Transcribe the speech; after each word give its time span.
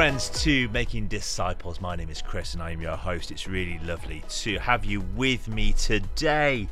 friends, 0.00 0.30
to 0.30 0.66
Making 0.70 1.08
Disciples. 1.08 1.78
My 1.78 1.94
name 1.94 2.08
is 2.08 2.22
Cris 2.22 2.54
and 2.54 2.62
I 2.62 2.70
am 2.70 2.80
your 2.80 2.96
host. 2.96 3.30
It's 3.30 3.46
really 3.46 3.78
lovely 3.80 4.24
to 4.30 4.58
have 4.58 4.82
you 4.82 5.02
with 5.14 5.46
me 5.46 5.74
today. 5.74 6.66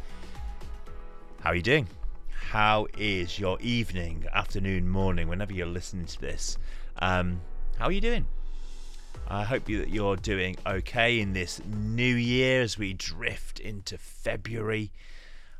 How 1.40 1.50
are 1.50 1.54
you 1.54 1.60
doing? 1.60 1.86
How 2.30 2.86
is 2.96 3.38
your 3.38 3.60
evening, 3.60 4.24
afternoon, 4.32 4.88
morning, 4.88 5.28
whenever 5.28 5.52
you're 5.52 5.66
listening 5.66 6.06
to 6.06 6.18
this? 6.18 6.56
Um, 7.00 7.42
how 7.78 7.84
are 7.84 7.92
you 7.92 8.00
doing? 8.00 8.24
I 9.28 9.44
hope 9.44 9.66
that 9.66 9.90
you're 9.90 10.16
doing 10.16 10.56
okay 10.66 11.20
in 11.20 11.34
this 11.34 11.60
new 11.66 12.14
year 12.14 12.62
as 12.62 12.78
we 12.78 12.94
drift 12.94 13.60
into 13.60 13.98
February 13.98 14.90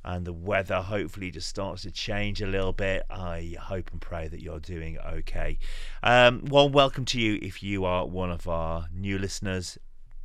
and 0.09 0.27
the 0.27 0.32
weather 0.32 0.80
hopefully 0.80 1.30
just 1.30 1.46
starts 1.46 1.82
to 1.82 1.90
change 1.90 2.40
a 2.40 2.46
little 2.46 2.72
bit. 2.72 3.03
I 3.11 3.57
hope 3.61 3.90
and 3.93 4.00
pray 4.00 4.26
that 4.26 4.40
you're 4.40 4.58
doing 4.58 4.96
okay. 4.98 5.58
Um, 6.03 6.46
well, 6.46 6.67
welcome 6.67 7.04
to 7.04 7.21
you 7.21 7.39
if 7.43 7.62
you 7.62 7.84
are 7.84 8.07
one 8.07 8.31
of 8.31 8.48
our 8.48 8.86
new 8.90 9.18
listeners. 9.18 9.76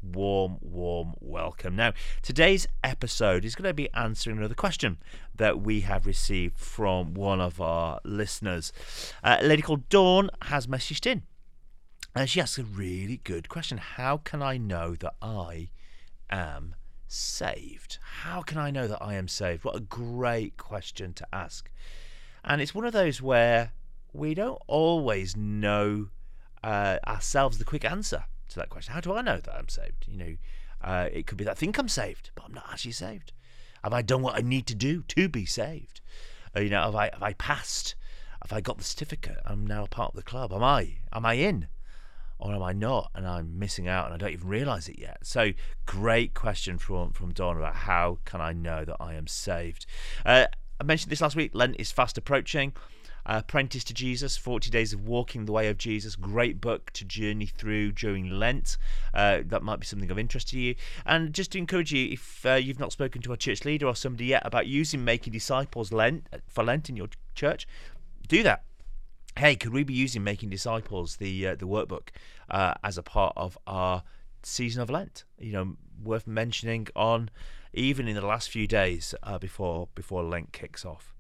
Warm, 0.02 0.58
warm 0.62 1.16
welcome. 1.20 1.76
Now, 1.76 1.92
today's 2.22 2.66
episode 2.82 3.44
is 3.44 3.56
going 3.56 3.68
to 3.68 3.74
be 3.74 3.94
answering 3.94 4.38
another 4.38 4.56
question 4.56 5.00
that 5.36 5.60
we 5.62 5.82
have 5.82 6.06
received 6.06 6.58
from 6.58 7.14
one 7.14 7.42
of 7.42 7.60
our 7.60 8.00
listeners. 8.06 8.72
Uh, 9.22 9.36
a 9.42 9.46
lady 9.46 9.62
called 9.62 9.90
Dawn 9.90 10.30
has 10.44 10.66
messaged 10.66 11.06
in 11.06 11.24
and 12.16 12.30
she 12.30 12.40
asks 12.40 12.58
a 12.58 12.64
really 12.64 13.18
good 13.18 13.50
question 13.50 13.78
How 13.80 14.16
can 14.16 14.42
I 14.42 14.56
know 14.56 14.96
that 14.96 15.16
I 15.22 15.72
am 16.30 16.76
saved? 17.14 18.00
How 18.02 18.42
can 18.42 18.58
I 18.58 18.72
know 18.72 18.88
that 18.88 19.02
I 19.02 19.16
am 19.16 19.28
saved? 19.28 19.64
What 19.64 19.76
a 19.76 19.82
great 19.82 20.58
question 20.58 21.14
to 21.14 21.28
ask. 21.34 21.70
And 22.44 22.62
it's 22.62 22.76
one 22.76 22.86
of 22.86 22.94
those 22.94 23.22
where 23.22 23.72
we 24.12 24.34
don't 24.34 24.62
always 24.68 25.36
know 25.36 26.10
uh, 26.64 26.98
ourselves 27.08 27.58
the 27.58 27.66
quick 27.66 27.86
answer 27.86 28.26
to 28.50 28.56
that 28.58 28.70
question. 28.70 28.94
How 28.94 29.02
do 29.02 29.14
I 29.14 29.22
know 29.22 29.38
that 29.38 29.56
I'm 29.56 29.70
saved? 29.70 30.06
You 30.08 30.18
know, 30.18 30.36
uh, 30.82 31.10
it 31.12 31.28
could 31.28 31.38
be 31.38 31.44
that 31.46 31.52
I 31.52 31.56
think 31.56 31.78
I'm 31.78 31.90
saved, 31.90 32.32
but 32.36 32.46
I'm 32.46 32.54
not 32.54 32.66
actually 32.72 32.92
saved. 32.92 33.32
Have 33.84 33.94
I 33.94 34.02
done 34.02 34.22
what 34.22 34.36
I 34.36 34.42
need 34.42 34.68
to 34.68 34.76
do 34.76 35.04
to 35.10 35.28
be 35.28 35.46
saved? 35.46 36.02
Uh, 36.56 36.62
you 36.62 36.70
know, 36.70 36.84
have 36.84 36.96
I 36.96 37.10
have 37.14 37.24
I 37.24 37.34
passed? 37.34 37.96
Have 38.42 38.54
I 38.54 38.62
got 38.62 38.78
the 38.78 38.84
certificate? 38.84 39.38
I'm 39.46 39.66
now 39.66 39.84
a 39.84 39.88
part 39.88 40.12
of 40.12 40.16
the 40.16 40.24
club. 40.24 40.54
Am 40.54 40.64
I? 40.64 40.98
Am 41.12 41.26
I 41.26 41.34
in? 41.36 41.68
Or 42.44 42.54
am 42.54 42.62
I 42.62 42.74
not? 42.74 43.10
And 43.16 43.26
I'm 43.26 43.58
missing 43.58 43.88
out 43.88 44.06
and 44.06 44.14
I 44.14 44.18
don't 44.18 44.34
even 44.34 44.50
realize 44.50 44.90
it 44.90 45.00
yet. 45.00 45.20
So, 45.24 45.54
great 45.86 46.34
question 46.34 46.78
from, 46.78 47.14
from 47.14 47.32
Dawn 47.32 47.56
about 47.56 47.74
how 47.74 48.20
can 48.26 48.42
I 48.42 48.52
know 48.52 48.84
that 48.84 48.98
I 49.00 49.14
am 49.14 49.28
saved? 49.28 49.86
Uh, 50.26 50.48
I 50.80 50.84
mentioned 50.84 51.10
this 51.10 51.22
last 51.22 51.38
week. 51.38 51.52
Lent 51.54 51.78
is 51.80 51.94
fast 51.94 52.18
approaching. 52.18 52.74
Uh, 53.26 53.42
Apprentice 53.42 53.86
to 53.86 53.94
Jesus, 53.94 54.36
40 54.36 54.70
Days 54.70 54.92
of 54.92 55.08
Walking 55.08 55.46
the 55.46 55.54
Way 55.54 55.70
of 55.70 55.78
Jesus. 55.78 56.18
Great 56.18 56.60
book 56.60 56.92
to 56.92 57.06
journey 57.06 57.46
through 57.46 57.94
during 57.94 58.30
Lent. 58.30 58.78
Uh, 59.14 59.40
that 59.46 59.64
might 59.64 59.80
be 59.80 59.86
something 59.86 60.12
of 60.12 60.20
interest 60.20 60.50
to 60.50 60.60
you. 60.60 60.76
And 61.06 61.34
just 61.34 61.54
to 61.54 61.58
encourage 61.58 61.94
you, 61.94 62.12
if 62.12 62.46
uh, 62.46 62.56
you've 62.56 62.78
not 62.78 62.92
spoken 62.92 63.22
to 63.22 63.32
a 63.32 63.38
church 63.38 63.64
leader 63.64 63.88
or 63.88 63.96
somebody 63.96 64.26
yet 64.26 64.46
about 64.46 64.68
using 64.68 65.06
Making 65.06 65.32
Disciples 65.32 65.94
Lent 65.94 66.28
for 66.50 66.66
Lent 66.66 66.90
in 66.90 66.98
your 66.98 67.08
church, 67.36 67.66
do 68.28 68.44
that 68.44 68.66
hey, 69.38 69.56
could 69.56 69.74
we 69.74 69.84
be 69.84 69.94
using 69.94 70.24
Making 70.24 70.50
Disciples, 70.50 71.18
the 71.18 71.48
uh, 71.48 71.56
the 71.56 71.68
workbook, 71.68 72.10
uh, 72.50 72.74
as 72.84 72.98
a 72.98 73.04
part 73.04 73.34
of 73.36 73.58
our 73.68 74.04
season 74.44 74.82
of 74.82 74.90
Lent? 74.90 75.24
You 75.38 75.52
know, 75.52 75.78
worth 76.04 76.28
mentioning 76.28 76.88
on 76.96 77.30
even 77.74 78.08
in 78.08 78.16
the 78.16 78.26
last 78.26 78.50
few 78.50 78.68
days 78.68 79.16
uh, 79.24 79.38
before 79.38 79.88
before 79.96 80.24
Lent 80.24 80.54
kicks 80.54 80.86
off. 80.86 81.14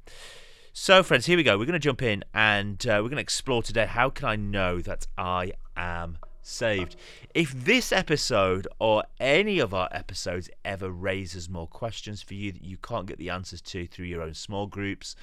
So, 0.75 1.03
friends, 1.03 1.28
here 1.28 1.38
we 1.38 1.44
go. 1.44 1.58
We're 1.58 1.66
going 1.66 1.73
to 1.73 1.80
jump 1.80 2.02
in 2.02 2.23
and 2.34 2.84
uh, 2.88 2.97
we're 2.97 3.09
going 3.09 3.17
to 3.17 3.22
explore 3.22 3.61
today. 3.61 3.86
How 3.86 4.09
can 4.09 4.28
I 4.28 4.36
know 4.36 4.81
that 4.81 5.06
I 5.18 5.51
am 5.78 6.18
saved? 6.41 6.95
If 7.35 7.51
this 7.53 7.91
episode 7.91 8.68
or 8.80 9.03
any 9.19 9.59
of 9.59 9.75
our 9.75 9.88
episodes 9.91 10.50
ever 10.66 10.90
raises 10.90 11.47
more 11.47 11.68
questions 11.68 12.24
for 12.24 12.34
you 12.34 12.51
that 12.51 12.63
you 12.63 12.78
can't 12.78 13.06
get 13.06 13.19
the 13.19 13.30
answers 13.30 13.62
to 13.62 13.85
through 13.85 14.07
your 14.07 14.24
own 14.24 14.34
small 14.34 14.66
groups, 14.66 15.16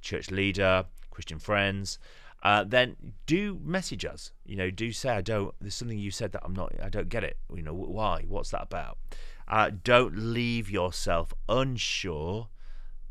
church 0.00 0.30
leader, 0.30 0.84
Christian 1.10 1.40
friends, 1.40 1.98
uh, 2.42 2.64
then 2.64 2.96
do 3.26 3.60
message 3.62 4.04
us. 4.04 4.32
You 4.44 4.56
know, 4.56 4.70
do 4.70 4.90
say 4.92 5.10
I 5.10 5.20
don't. 5.20 5.54
There's 5.60 5.74
something 5.74 5.98
you 5.98 6.10
said 6.10 6.32
that 6.32 6.42
I'm 6.44 6.54
not. 6.54 6.72
I 6.82 6.88
don't 6.88 7.08
get 7.08 7.24
it. 7.24 7.36
You 7.54 7.62
know, 7.62 7.74
why? 7.74 8.24
What's 8.26 8.50
that 8.50 8.62
about? 8.62 8.98
Uh, 9.46 9.70
don't 9.84 10.16
leave 10.16 10.70
yourself 10.70 11.32
unsure. 11.48 12.48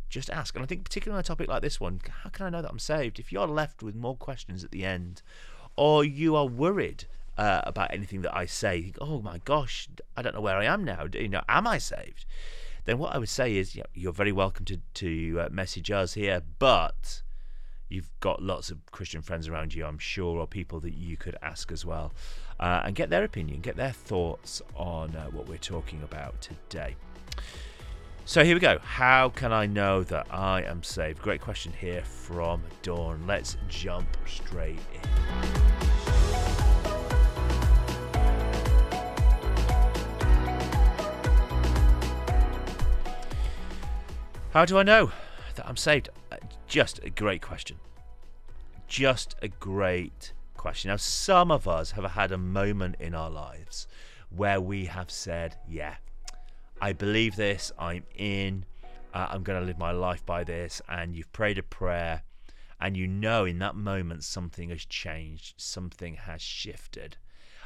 Just 0.09 0.29
ask. 0.29 0.55
And 0.55 0.63
I 0.63 0.67
think 0.67 0.83
particularly 0.83 1.17
on 1.17 1.21
a 1.21 1.23
topic 1.23 1.47
like 1.47 1.61
this 1.61 1.79
one, 1.79 2.01
how 2.23 2.29
can 2.29 2.45
I 2.45 2.49
know 2.49 2.61
that 2.61 2.71
I'm 2.71 2.79
saved? 2.79 3.19
If 3.19 3.31
you're 3.31 3.47
left 3.47 3.81
with 3.81 3.95
more 3.95 4.17
questions 4.17 4.63
at 4.63 4.71
the 4.71 4.83
end, 4.83 5.21
or 5.77 6.03
you 6.03 6.35
are 6.35 6.45
worried 6.45 7.05
uh, 7.37 7.61
about 7.63 7.93
anything 7.93 8.21
that 8.23 8.35
I 8.35 8.45
say, 8.45 8.81
think, 8.81 8.97
oh 8.99 9.21
my 9.21 9.39
gosh, 9.45 9.87
I 10.17 10.21
don't 10.21 10.35
know 10.35 10.41
where 10.41 10.57
I 10.57 10.65
am 10.65 10.83
now. 10.83 11.07
You 11.13 11.29
know, 11.29 11.43
am 11.47 11.67
I 11.67 11.77
saved? 11.77 12.25
Then 12.83 12.97
what 12.97 13.15
I 13.15 13.17
would 13.17 13.29
say 13.29 13.55
is, 13.55 13.75
you 13.75 13.81
know, 13.81 13.87
you're 13.93 14.11
very 14.11 14.31
welcome 14.31 14.65
to 14.65 14.77
to 14.95 15.41
uh, 15.41 15.49
message 15.51 15.89
us 15.89 16.15
here, 16.15 16.41
but 16.59 17.21
you've 17.91 18.09
got 18.19 18.41
lots 18.41 18.71
of 18.71 18.85
Christian 18.91 19.21
friends 19.21 19.47
around 19.47 19.73
you, 19.73 19.85
I'm 19.85 19.99
sure, 19.99 20.39
or 20.39 20.47
people 20.47 20.79
that 20.81 20.93
you 20.93 21.17
could 21.17 21.35
ask 21.41 21.71
as 21.71 21.85
well, 21.85 22.13
uh, 22.59 22.81
and 22.85 22.95
get 22.95 23.09
their 23.09 23.23
opinion, 23.23 23.61
get 23.61 23.75
their 23.75 23.91
thoughts 23.91 24.61
on 24.75 25.15
uh, 25.15 25.25
what 25.25 25.47
we're 25.47 25.57
talking 25.57 26.01
about 26.03 26.39
today. 26.41 26.95
So 28.23 28.43
here 28.43 28.55
we 28.55 28.61
go. 28.61 28.79
How 28.79 29.29
can 29.29 29.51
I 29.51 29.65
know 29.65 30.03
that 30.03 30.27
I 30.31 30.61
am 30.63 30.83
saved? 30.83 31.21
Great 31.21 31.41
question 31.41 31.73
here 31.73 32.03
from 32.03 32.63
Dawn. 32.81 33.25
Let's 33.27 33.57
jump 33.67 34.07
straight 34.25 34.79
in. 34.93 35.09
How 44.51 44.65
do 44.65 44.77
I 44.77 44.83
know 44.83 45.11
that 45.55 45.67
I'm 45.67 45.77
saved? 45.77 46.09
Just 46.71 47.01
a 47.03 47.09
great 47.09 47.41
question. 47.41 47.75
Just 48.87 49.35
a 49.41 49.49
great 49.49 50.31
question. 50.55 50.87
Now, 50.87 50.95
some 50.95 51.51
of 51.51 51.67
us 51.67 51.91
have 51.91 52.05
had 52.05 52.31
a 52.31 52.37
moment 52.37 52.95
in 52.97 53.13
our 53.13 53.29
lives 53.29 53.87
where 54.29 54.61
we 54.61 54.85
have 54.85 55.11
said, 55.11 55.57
Yeah, 55.67 55.95
I 56.79 56.93
believe 56.93 57.35
this, 57.35 57.73
I'm 57.77 58.05
in, 58.15 58.63
uh, 59.13 59.27
I'm 59.31 59.43
going 59.43 59.59
to 59.59 59.65
live 59.65 59.77
my 59.77 59.91
life 59.91 60.25
by 60.25 60.45
this, 60.45 60.81
and 60.87 61.13
you've 61.13 61.33
prayed 61.33 61.57
a 61.57 61.63
prayer, 61.63 62.23
and 62.79 62.95
you 62.95 63.05
know 63.05 63.43
in 63.43 63.59
that 63.59 63.75
moment 63.75 64.23
something 64.23 64.69
has 64.69 64.85
changed, 64.85 65.55
something 65.57 66.13
has 66.13 66.41
shifted. 66.41 67.17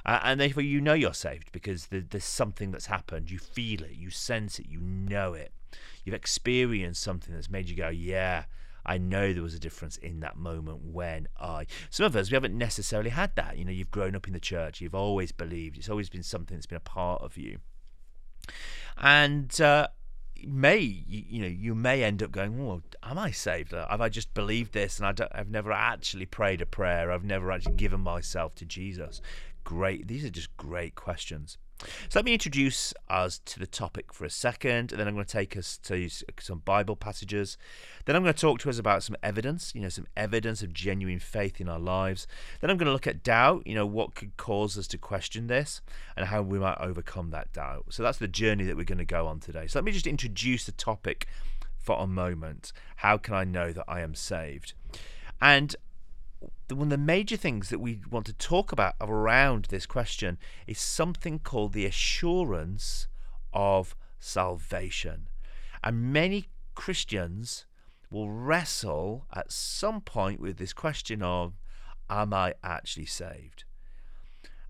Uh, 0.04 0.20
and 0.24 0.40
therefore, 0.40 0.64
you 0.64 0.82
know 0.82 0.96
you're 0.96 1.14
saved 1.14 1.52
because 1.52 1.90
there's 1.92 2.26
something 2.26 2.72
that's 2.72 2.88
happened. 2.88 3.30
You 3.30 3.38
feel 3.38 3.84
it, 3.84 3.92
you 3.92 4.10
sense 4.10 4.58
it, 4.58 4.66
you 4.68 4.80
know 4.80 5.36
it. 5.36 5.52
You've 6.04 6.16
experienced 6.16 7.04
something 7.04 7.36
that's 7.36 7.52
made 7.52 7.70
you 7.70 7.76
go, 7.76 7.90
Yeah, 7.90 8.46
I 8.85 8.97
know 8.97 9.34
there 9.34 9.44
was 9.44 9.53
a 9.53 9.59
difference 9.59 9.97
in 9.97 10.19
that 10.22 10.38
moment 10.38 10.81
when 10.84 11.28
I. 11.40 11.68
Some 11.90 12.06
of 12.06 12.16
us, 12.16 12.29
we 12.29 12.35
haven't 12.35 12.57
necessarily 12.57 13.09
had 13.09 13.35
that. 13.35 13.57
You 13.57 13.66
know, 13.66 13.72
you've 13.72 13.91
grown 13.91 14.16
up 14.16 14.28
in 14.28 14.34
the 14.34 14.40
church, 14.40 14.81
you've 14.81 14.96
always 14.96 15.31
believed, 15.31 15.78
it's 15.78 15.90
always 15.90 16.09
been 16.09 16.23
something 16.23 16.56
that's 16.56 16.68
been 16.68 16.78
a 16.78 16.81
part 16.81 17.22
of 17.22 17.38
you. 17.38 17.57
And, 18.97 19.59
uh, 19.59 19.88
may 20.44 20.78
you, 20.78 21.23
you, 21.28 21.41
know 21.41 21.47
you 21.47 21.73
may 21.73 22.03
end 22.03 22.22
up 22.22 22.31
going 22.31 22.63
well 22.63 22.81
am 23.03 23.18
i 23.18 23.31
saved 23.31 23.72
have 23.72 24.01
i 24.01 24.09
just 24.09 24.34
believed 24.34 24.73
this 24.73 25.00
and 25.00 25.07
I 25.07 25.38
have 25.38 25.50
never 25.50 25.72
actually 25.72 26.25
prayed 26.25 26.62
a 26.62 26.66
prayer 26.66 27.12
i've 27.12 27.23
never 27.23 27.52
actually 27.52 27.75
given 27.75 28.02
myself 28.02 28.53
to 28.56 28.66
jesus 28.66 29.22
great 29.63 30.07
these 30.07 30.25
are 30.25 30.29
just 30.29 30.56
great 30.57 30.94
questions 30.94 31.57
so 31.80 32.19
let 32.19 32.25
me 32.25 32.34
introduce 32.34 32.94
us 33.09 33.40
to 33.46 33.59
the 33.59 33.68
topic 33.68 34.13
for 34.13 34.25
a 34.25 34.30
second, 34.30 34.91
and 34.91 35.00
then 35.00 35.08
I'm 35.08 35.13
going 35.13 35.25
to 35.25 35.31
take 35.31 35.58
us 35.58 35.78
to 35.84 36.09
some 36.40 36.59
Bible 36.59 36.96
passages. 36.96 37.58
Then 38.05 38.16
I'm 38.16 38.23
going 38.23 38.34
to 38.34 38.40
talk 38.40 38.59
to 38.59 38.70
us 38.70 38.79
about 38.79 39.03
some 39.03 39.16
evidence, 39.22 39.73
you 39.76 39.82
know, 39.82 39.90
some 39.90 40.08
evidence 40.16 40.61
of 40.61 40.73
genuine 40.73 41.20
faith 41.20 41.59
in 41.59 41.67
our 41.67 41.79
lives. 41.79 42.28
Then 42.61 42.70
I'm 42.70 42.78
going 42.78 42.88
to 42.88 42.94
look 42.94 43.08
at 43.08 43.23
doubt, 43.23 43.67
you 43.67 43.76
know, 43.76 43.85
what 43.85 44.16
could 44.16 44.38
cause 44.38 44.78
us 44.78 44.88
to 44.88 44.97
question 44.97 45.47
this 45.47 45.82
and 46.16 46.28
how 46.28 46.41
we 46.41 46.59
might 46.59 46.78
overcome 46.79 47.32
that 47.32 47.52
doubt. 47.53 47.85
So 47.90 48.03
that's 48.03 48.20
the 48.20 48.28
journey 48.28 48.64
that 48.66 48.78
we're 48.78 48.84
going 48.84 48.97
to 49.00 49.05
go 49.05 49.28
on 49.28 49.40
today. 49.40 49.67
So 49.67 49.79
let 49.79 49.85
me 49.85 49.91
just 49.91 50.08
introduce 50.08 50.66
the 50.66 50.72
topic 50.72 51.28
for 51.78 52.00
a 52.00 52.08
moment. 52.08 52.72
How 52.97 53.17
can 53.17 53.34
I 53.34 53.44
know 53.44 53.72
that 53.73 53.85
I 53.88 54.02
am 54.02 54.16
saved? 54.16 54.73
And 55.41 55.76
one 56.70 56.88
of 56.88 56.90
the 56.90 56.97
major 56.97 57.38
things 57.38 57.70
that 57.70 57.79
we 57.79 58.02
want 58.09 58.26
to 58.26 58.34
talk 58.34 58.72
about 58.72 58.96
around 59.00 59.66
this 59.66 59.85
question 59.85 60.38
is 60.66 60.79
something 60.79 61.40
called 61.40 61.73
the 61.73 61.85
assurance 61.85 63.08
of 63.53 63.96
salvation. 64.20 65.29
And 65.84 66.12
many 66.12 66.47
Christians 66.73 67.66
will 68.09 68.29
wrestle 68.29 69.28
at 69.34 69.52
some 69.52 70.02
point 70.02 70.40
with 70.40 70.58
this 70.58 70.73
question 70.73 71.22
of, 71.22 71.53
Am 72.09 72.34
I 72.34 72.53
actually 72.64 73.06
saved? 73.06 73.64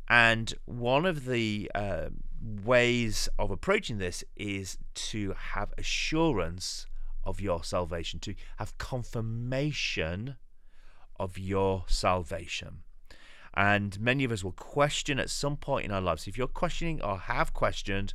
And 0.08 0.54
one 0.66 1.06
of 1.06 1.26
the 1.26 1.70
uh, 1.76 2.10
ways 2.42 3.28
of 3.40 3.52
approaching 3.52 3.98
this 3.98 4.24
is 4.36 4.78
to 4.94 5.34
have 5.54 5.74
assurance 5.78 6.86
of 7.24 7.42
your 7.42 7.64
salvation, 7.64 8.20
to 8.20 8.36
have 8.58 8.78
confirmation 8.78 10.36
of 11.20 11.38
your 11.38 11.86
salvation. 11.88 12.84
And 13.56 14.00
many 14.00 14.24
of 14.24 14.32
us 14.32 14.44
will 14.44 14.52
question 14.52 15.20
at 15.20 15.30
some 15.30 15.56
point 15.56 15.86
in 15.86 15.92
our 15.92 16.02
lives. 16.02 16.28
If 16.28 16.38
you're 16.38 16.48
questioning 16.48 17.02
or 17.02 17.18
have 17.18 17.54
questioned, 17.54 18.14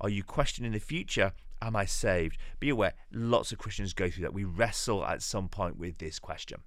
are 0.00 0.08
you 0.08 0.22
questioning 0.22 0.68
in 0.68 0.72
the 0.72 0.84
future? 0.84 1.32
Am 1.60 1.76
I 1.76 1.84
saved? 1.84 2.38
Be 2.60 2.70
aware, 2.70 2.94
lots 3.12 3.52
of 3.52 3.58
Christians 3.58 3.92
go 3.92 4.08
through 4.08 4.22
that. 4.22 4.32
We 4.32 4.44
wrestle 4.44 5.04
at 5.04 5.22
some 5.22 5.48
point 5.48 5.76
with 5.76 5.98
this 5.98 6.18
question. 6.18 6.60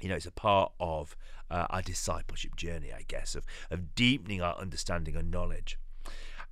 You 0.00 0.08
know, 0.08 0.16
it's 0.16 0.26
a 0.26 0.32
part 0.32 0.72
of 0.80 1.16
uh, 1.50 1.66
our 1.70 1.80
discipleship 1.80 2.56
journey, 2.56 2.92
I 2.92 3.04
guess, 3.06 3.34
of, 3.34 3.44
of 3.70 3.94
deepening 3.94 4.42
our 4.42 4.56
understanding 4.56 5.16
and 5.16 5.30
knowledge. 5.30 5.78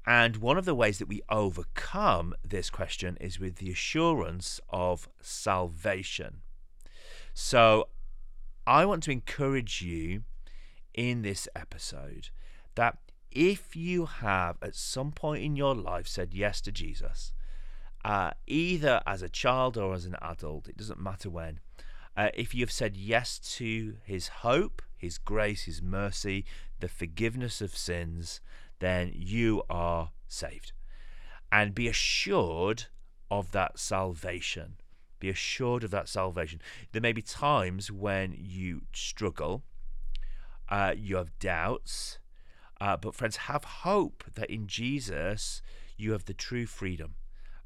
And 0.06 0.36
one 0.36 0.56
of 0.56 0.64
the 0.64 0.74
ways 0.74 0.98
that 0.98 1.08
we 1.08 1.22
overcome 1.28 2.34
this 2.44 2.70
question 2.70 3.16
is 3.20 3.38
with 3.38 3.56
the 3.56 3.70
assurance 3.70 4.60
of 4.68 5.08
salvation. 5.20 6.42
So 7.34 7.88
I 8.66 8.84
want 8.84 9.02
to 9.04 9.10
encourage 9.10 9.82
you 9.82 10.22
in 10.94 11.22
this 11.22 11.48
episode 11.56 12.28
that 12.74 12.98
if 13.30 13.74
you 13.74 14.06
have 14.06 14.56
at 14.62 14.74
some 14.74 15.10
point 15.10 15.42
in 15.42 15.56
your 15.56 15.74
life 15.74 16.06
said 16.06 16.34
yes 16.34 16.60
to 16.62 16.72
Jesus, 16.72 17.32
uh, 18.04 18.32
either 18.46 19.00
as 19.06 19.22
a 19.22 19.28
child 19.28 19.76
or 19.76 19.94
as 19.94 20.04
an 20.04 20.16
adult, 20.20 20.68
it 20.68 20.76
doesn't 20.76 21.00
matter 21.00 21.30
when, 21.30 21.60
uh, 22.16 22.28
if 22.34 22.54
you 22.54 22.62
have 22.62 22.70
said 22.70 22.96
yes 22.96 23.38
to 23.38 23.96
his 24.04 24.28
hope, 24.28 24.82
his 24.96 25.18
grace, 25.18 25.64
his 25.64 25.82
mercy, 25.82 26.44
the 26.78 26.88
forgiveness 26.88 27.60
of 27.60 27.76
sins, 27.76 28.40
then 28.78 29.10
you 29.14 29.62
are 29.70 30.10
saved. 30.28 30.72
And 31.50 31.74
be 31.74 31.88
assured 31.88 32.84
of 33.30 33.52
that 33.52 33.78
salvation. 33.78 34.76
Be 35.22 35.30
assured 35.30 35.84
of 35.84 35.92
that 35.92 36.08
salvation. 36.08 36.60
There 36.90 37.00
may 37.00 37.12
be 37.12 37.22
times 37.22 37.92
when 37.92 38.34
you 38.36 38.82
struggle, 38.92 39.62
uh, 40.68 40.94
you 40.96 41.14
have 41.14 41.38
doubts, 41.38 42.18
uh, 42.80 42.96
but 42.96 43.14
friends, 43.14 43.36
have 43.36 43.62
hope 43.62 44.24
that 44.34 44.50
in 44.50 44.66
Jesus 44.66 45.62
you 45.96 46.10
have 46.10 46.24
the 46.24 46.34
true 46.34 46.66
freedom, 46.66 47.14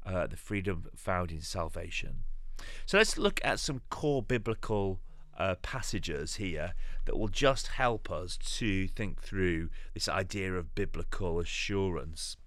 uh, 0.05 0.27
the 0.27 0.37
freedom 0.37 0.85
found 0.95 1.31
in 1.31 1.41
salvation. 1.41 2.25
So 2.85 2.99
let's 2.99 3.17
look 3.17 3.41
at 3.43 3.59
some 3.59 3.81
core 3.89 4.21
biblical 4.21 4.99
uh, 5.35 5.55
passages 5.63 6.35
here 6.35 6.75
that 7.05 7.17
will 7.17 7.27
just 7.27 7.69
help 7.69 8.11
us 8.11 8.37
to 8.37 8.87
think 8.89 9.19
through 9.19 9.71
this 9.95 10.07
idea 10.07 10.53
of 10.53 10.75
biblical 10.75 11.39
assurance. 11.39 12.37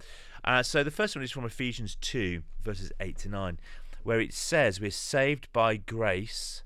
Uh, 0.45 0.63
so 0.63 0.83
the 0.83 0.91
first 0.91 1.15
one 1.15 1.23
is 1.23 1.31
from 1.31 1.45
Ephesians 1.45 1.97
2, 2.01 2.43
verses 2.65 2.93
8 3.01 3.17
to 3.19 3.29
9, 3.29 3.61
where 4.03 4.21
it 4.21 4.35
says, 4.35 4.81
We're 4.81 4.91
saved 4.91 5.53
by 5.53 5.77
grace 5.77 6.63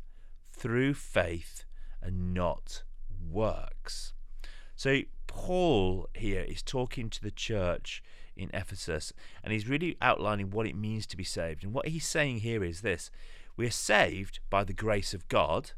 through 0.53 0.95
faith 0.95 1.65
and 2.03 2.33
not 2.35 2.83
works. 3.31 4.13
So 4.77 5.01
Paul 5.27 6.09
here 6.15 6.43
is 6.43 6.63
talking 6.63 7.11
to 7.11 7.23
the 7.23 7.31
church 7.31 8.03
in 8.37 8.51
Ephesus 8.53 9.13
and 9.43 9.53
he's 9.53 9.69
really 9.69 9.97
outlining 10.01 10.51
what 10.51 10.67
it 10.67 10.77
means 10.77 11.07
to 11.07 11.17
be 11.17 11.25
saved. 11.25 11.65
And 11.65 11.73
what 11.73 11.89
he's 11.89 12.07
saying 12.07 12.41
here 12.41 12.65
is 12.65 12.81
this 12.81 13.11
we 13.57 13.67
are 13.67 13.71
saved 13.71 14.41
by 14.51 14.65
the 14.65 14.73
grace 14.73 15.15
of 15.15 15.29
God 15.29 15.73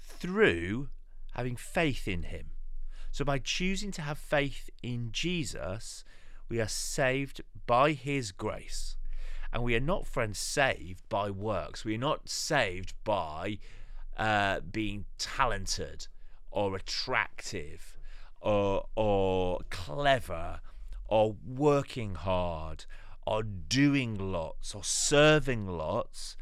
through 0.00 0.88
having 1.34 1.56
faith 1.56 2.06
in 2.06 2.24
Him. 2.24 2.50
So, 3.10 3.24
by 3.24 3.38
choosing 3.38 3.90
to 3.92 4.02
have 4.02 4.18
faith 4.18 4.70
in 4.82 5.10
Jesus, 5.10 6.04
we 6.48 6.60
are 6.60 6.68
saved 6.68 7.40
by 7.66 7.92
His 7.92 8.30
grace. 8.32 8.96
And 9.52 9.62
we 9.62 9.74
are 9.74 9.80
not, 9.80 10.06
friends, 10.06 10.38
saved 10.38 11.08
by 11.08 11.30
works. 11.30 11.84
We 11.84 11.94
are 11.94 11.98
not 11.98 12.28
saved 12.28 12.94
by 13.04 13.58
uh, 14.16 14.60
being 14.60 15.04
talented 15.18 16.08
or 16.50 16.76
attractive 16.76 17.98
or, 18.40 18.86
or 18.94 19.60
clever 19.70 20.60
or 21.06 21.36
working 21.46 22.14
hard 22.14 22.84
or 23.26 23.42
doing 23.42 24.14
lots 24.14 24.74
or 24.74 24.84
serving 24.84 25.66
lots. 25.66 26.36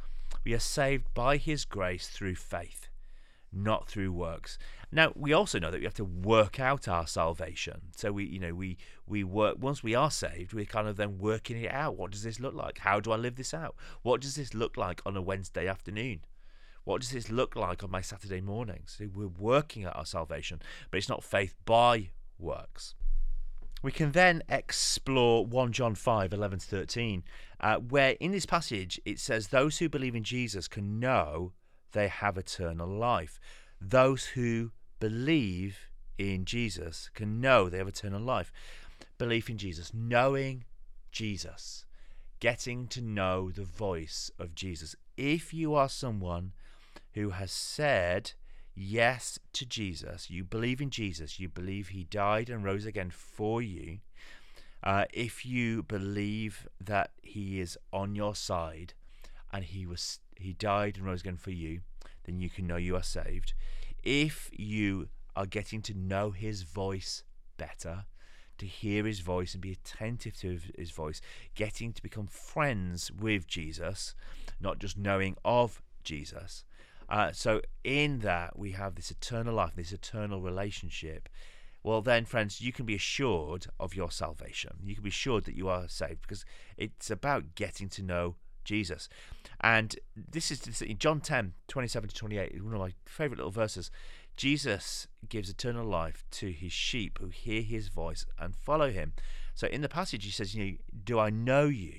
We 0.45 0.55
are 0.55 0.59
saved 0.59 1.07
by 1.15 1.37
His 1.37 1.65
grace 1.65 2.09
through 2.09 2.37
faith 2.37 2.89
not 3.55 3.89
through 3.89 4.13
works. 4.13 4.59
Now 4.95 5.13
we 5.17 5.33
also 5.33 5.59
know 5.59 5.73
that 5.73 5.79
we 5.79 5.85
have 5.85 5.95
to 5.95 6.05
work 6.05 6.61
out 6.61 6.87
our 6.87 7.09
salvation. 7.09 7.81
So 7.97 8.13
we, 8.13 8.27
you 8.27 8.39
know, 8.39 8.55
we 8.55 8.79
we 9.09 9.25
work 9.25 9.57
once 9.59 9.83
we 9.83 9.97
are 9.97 10.11
saved, 10.11 10.53
we're 10.53 10.65
kind 10.65 10.87
of 10.87 10.97
then 10.97 11.19
working 11.19 11.61
it 11.61 11.73
out. 11.73 11.97
What 11.97 12.13
does 12.13 12.23
this 12.23 12.39
look 12.39 12.55
like? 12.55 12.79
How 12.79 13.01
do 13.01 13.11
I 13.11 13.17
live 13.17 13.35
this 13.35 13.53
out? 13.53 13.75
What 14.03 14.21
does 14.21 14.37
this 14.37 14.55
look 14.55 14.77
like 14.77 15.03
on 15.05 15.17
a 15.17 15.21
Wednesday 15.21 15.67
afternoon? 15.67 16.21
What 16.85 17.01
does 17.01 17.11
this 17.11 17.29
look 17.29 17.57
like 17.57 17.83
on 17.83 17.91
my 17.91 18.03
Saturday 18.03 18.41
mornings? 18.41 18.95
So 18.97 19.09
we're 19.13 19.27
working 19.27 19.83
at 19.83 19.97
our 19.97 20.07
salvation, 20.07 20.63
but 20.93 20.99
it's 20.99 21.09
not 21.09 21.25
faith 21.25 21.57
by 21.65 22.11
works. 22.39 22.95
We 23.83 23.91
can 23.91 24.13
then 24.13 24.45
explore 24.49 25.45
1 25.45 25.73
John 25.73 25.97
5 25.97 26.33
11 26.33 26.61
to 26.61 26.67
13, 26.67 27.25
uh, 27.61 27.79
where 27.79 28.11
in 28.21 28.31
this 28.31 28.47
passage 28.47 29.01
it 29.05 29.19
says, 29.19 29.49
Those 29.49 29.79
who 29.79 29.89
believe 29.89 30.15
in 30.15 30.23
Jesus 30.23 30.69
can 30.69 31.01
know 31.01 31.53
they 31.91 32.07
have 32.07 32.39
eternal 32.39 32.89
life. 32.89 33.41
Those 33.81 34.27
who 34.27 34.71
believe 35.01 35.89
in 36.19 36.45
Jesus 36.45 37.11
can 37.15 37.41
know 37.41 37.69
they 37.69 37.79
have 37.79 37.89
eternal 37.89 38.21
life. 38.21 38.53
Belief 39.19 39.49
in 39.49 39.59
Jesus, 39.59 39.93
knowing 39.95 40.65
Jesus, 41.13 41.85
getting 42.41 42.87
to 42.89 43.01
know 43.01 43.51
the 43.51 43.65
voice 43.65 44.31
of 44.39 44.55
Jesus. 44.55 44.97
If 45.17 45.55
you 45.55 45.75
are 45.75 45.89
someone 45.89 46.53
who 47.15 47.31
has 47.31 47.53
said 47.53 48.33
yes 48.75 49.39
to 49.53 49.65
Jesus, 49.65 50.31
you 50.31 50.45
believe 50.45 50.81
in 50.81 50.91
Jesus, 50.91 51.39
you 51.39 51.49
believe 51.49 51.89
he 51.89 52.05
died 52.05 52.51
and 52.51 52.65
rose 52.65 52.87
again 52.87 53.11
for 53.11 53.63
you, 53.63 53.99
uh, 54.83 55.07
if 55.15 55.47
you 55.47 55.83
believe 55.83 56.69
that 56.79 57.11
he 57.23 57.61
is 57.61 57.79
on 57.93 58.15
your 58.15 58.35
side 58.35 58.93
and 59.53 59.65
he 59.65 59.87
was 59.87 60.21
he 60.37 60.53
died 60.53 60.97
and 60.97 61.07
rose 61.07 61.21
again 61.21 61.37
for 61.37 61.53
you, 61.53 61.81
then 62.25 62.41
you 62.41 62.51
can 62.51 62.67
know 62.67 62.77
you 62.77 62.95
are 62.97 63.03
saved. 63.03 63.55
If 64.05 64.51
you 64.53 65.09
are 65.35 65.47
getting 65.47 65.81
to 65.83 65.95
know 65.95 66.31
his 66.31 66.63
voice 66.63 67.25
better, 67.57 68.05
to 68.59 68.67
hear 68.67 69.05
his 69.05 69.21
voice 69.21 69.55
and 69.55 69.63
be 69.63 69.73
attentive 69.73 70.37
to 70.41 70.61
his 70.77 70.91
voice, 70.91 71.21
getting 71.55 71.93
to 71.93 72.03
become 72.03 72.27
friends 72.27 73.11
with 73.11 73.47
Jesus, 73.47 74.15
not 74.61 74.79
just 74.79 74.99
knowing 74.99 75.37
of 75.45 75.83
Jesus. 76.03 76.65
Uh, 77.09 77.33
so, 77.33 77.61
in 77.83 78.21
that, 78.21 78.59
we 78.59 78.73
have 78.73 78.95
this 78.95 79.11
eternal 79.11 79.55
life, 79.55 79.73
this 79.75 79.93
eternal 79.93 80.41
relationship. 80.41 81.29
Well, 81.83 82.01
then, 82.01 82.25
friends, 82.25 82.61
you 82.61 82.73
can 82.73 82.87
be 82.87 82.95
assured 82.95 83.67
of 83.79 83.95
your 83.95 84.11
salvation. 84.11 84.73
You 84.85 84.95
can 84.95 85.05
be 85.05 85.11
assured 85.11 85.45
that 85.45 85.57
you 85.57 85.69
are 85.69 85.89
saved 85.89 86.23
because 86.23 86.45
it's 86.79 87.11
about 87.11 87.55
getting 87.55 87.89
to 87.91 88.03
know 88.03 88.37
Jesus. 88.65 89.09
And 89.61 89.97
this 90.15 90.51
is 90.51 90.83
in 90.83 90.99
John 90.99 91.21
10, 91.21 91.55
27 91.69 92.09
to 92.09 92.15
28, 92.15 92.65
one 92.65 92.75
of 92.75 92.81
my 92.81 92.93
favorite 93.07 93.39
little 93.39 93.51
verses. 93.51 93.91
Jesus 94.37 95.07
gives 95.29 95.49
eternal 95.49 95.87
life 95.87 96.25
to 96.33 96.51
his 96.51 96.73
sheep 96.73 97.19
who 97.21 97.29
hear 97.29 97.63
his 97.63 97.89
voice 97.89 98.27
and 98.39 98.55
follow 98.57 98.91
him. 98.91 99.13
So 99.55 99.69
in 99.69 99.81
the 99.81 99.89
passage, 99.89 100.25
he 100.25 100.31
says, 100.31 100.55
you 100.55 100.65
know, 100.65 100.77
Do 101.05 101.19
I 101.19 101.31
know 101.31 101.67
you? 101.67 101.95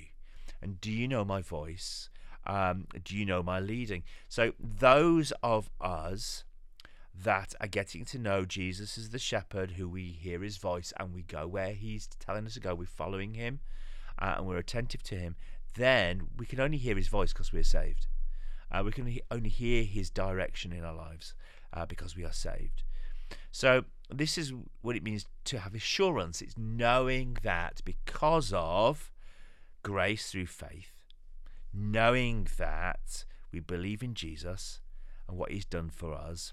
And 0.60 0.80
do 0.80 0.92
you 0.92 1.08
know 1.08 1.24
my 1.24 1.40
voice? 1.40 2.10
Um, 2.46 2.86
do 3.02 3.16
you 3.16 3.24
know 3.24 3.42
my 3.42 3.58
leading? 3.58 4.04
So 4.28 4.52
those 4.60 5.32
of 5.42 5.70
us 5.80 6.44
that 7.14 7.54
are 7.60 7.66
getting 7.66 8.04
to 8.04 8.18
know 8.18 8.44
Jesus 8.44 8.98
as 8.98 9.10
the 9.10 9.18
shepherd, 9.18 9.72
who 9.72 9.88
we 9.88 10.04
hear 10.12 10.42
his 10.42 10.58
voice 10.58 10.92
and 11.00 11.14
we 11.14 11.22
go 11.22 11.46
where 11.46 11.72
he's 11.72 12.06
telling 12.06 12.46
us 12.46 12.54
to 12.54 12.60
go, 12.60 12.74
we're 12.74 12.86
following 12.86 13.34
him 13.34 13.60
uh, 14.20 14.34
and 14.36 14.46
we're 14.46 14.58
attentive 14.58 15.02
to 15.04 15.16
him 15.16 15.36
then 15.76 16.28
we 16.36 16.46
can 16.46 16.60
only 16.60 16.78
hear 16.78 16.96
his 16.96 17.08
voice 17.08 17.32
because 17.32 17.52
we 17.52 17.60
are 17.60 17.64
saved. 17.64 18.06
Uh, 18.70 18.82
we 18.84 18.92
can 18.92 19.18
only 19.30 19.48
hear 19.48 19.84
his 19.84 20.10
direction 20.10 20.72
in 20.72 20.84
our 20.84 20.94
lives 20.94 21.34
uh, 21.72 21.86
because 21.86 22.16
we 22.16 22.24
are 22.24 22.32
saved. 22.32 22.82
So, 23.50 23.84
this 24.10 24.38
is 24.38 24.52
what 24.82 24.96
it 24.96 25.02
means 25.02 25.26
to 25.44 25.58
have 25.58 25.74
assurance. 25.74 26.40
It's 26.40 26.58
knowing 26.58 27.38
that 27.42 27.80
because 27.84 28.52
of 28.54 29.12
grace 29.82 30.30
through 30.30 30.46
faith, 30.46 30.92
knowing 31.72 32.48
that 32.58 33.24
we 33.52 33.60
believe 33.60 34.02
in 34.02 34.14
Jesus 34.14 34.80
and 35.28 35.36
what 35.36 35.50
he's 35.50 35.64
done 35.64 35.90
for 35.90 36.14
us, 36.14 36.52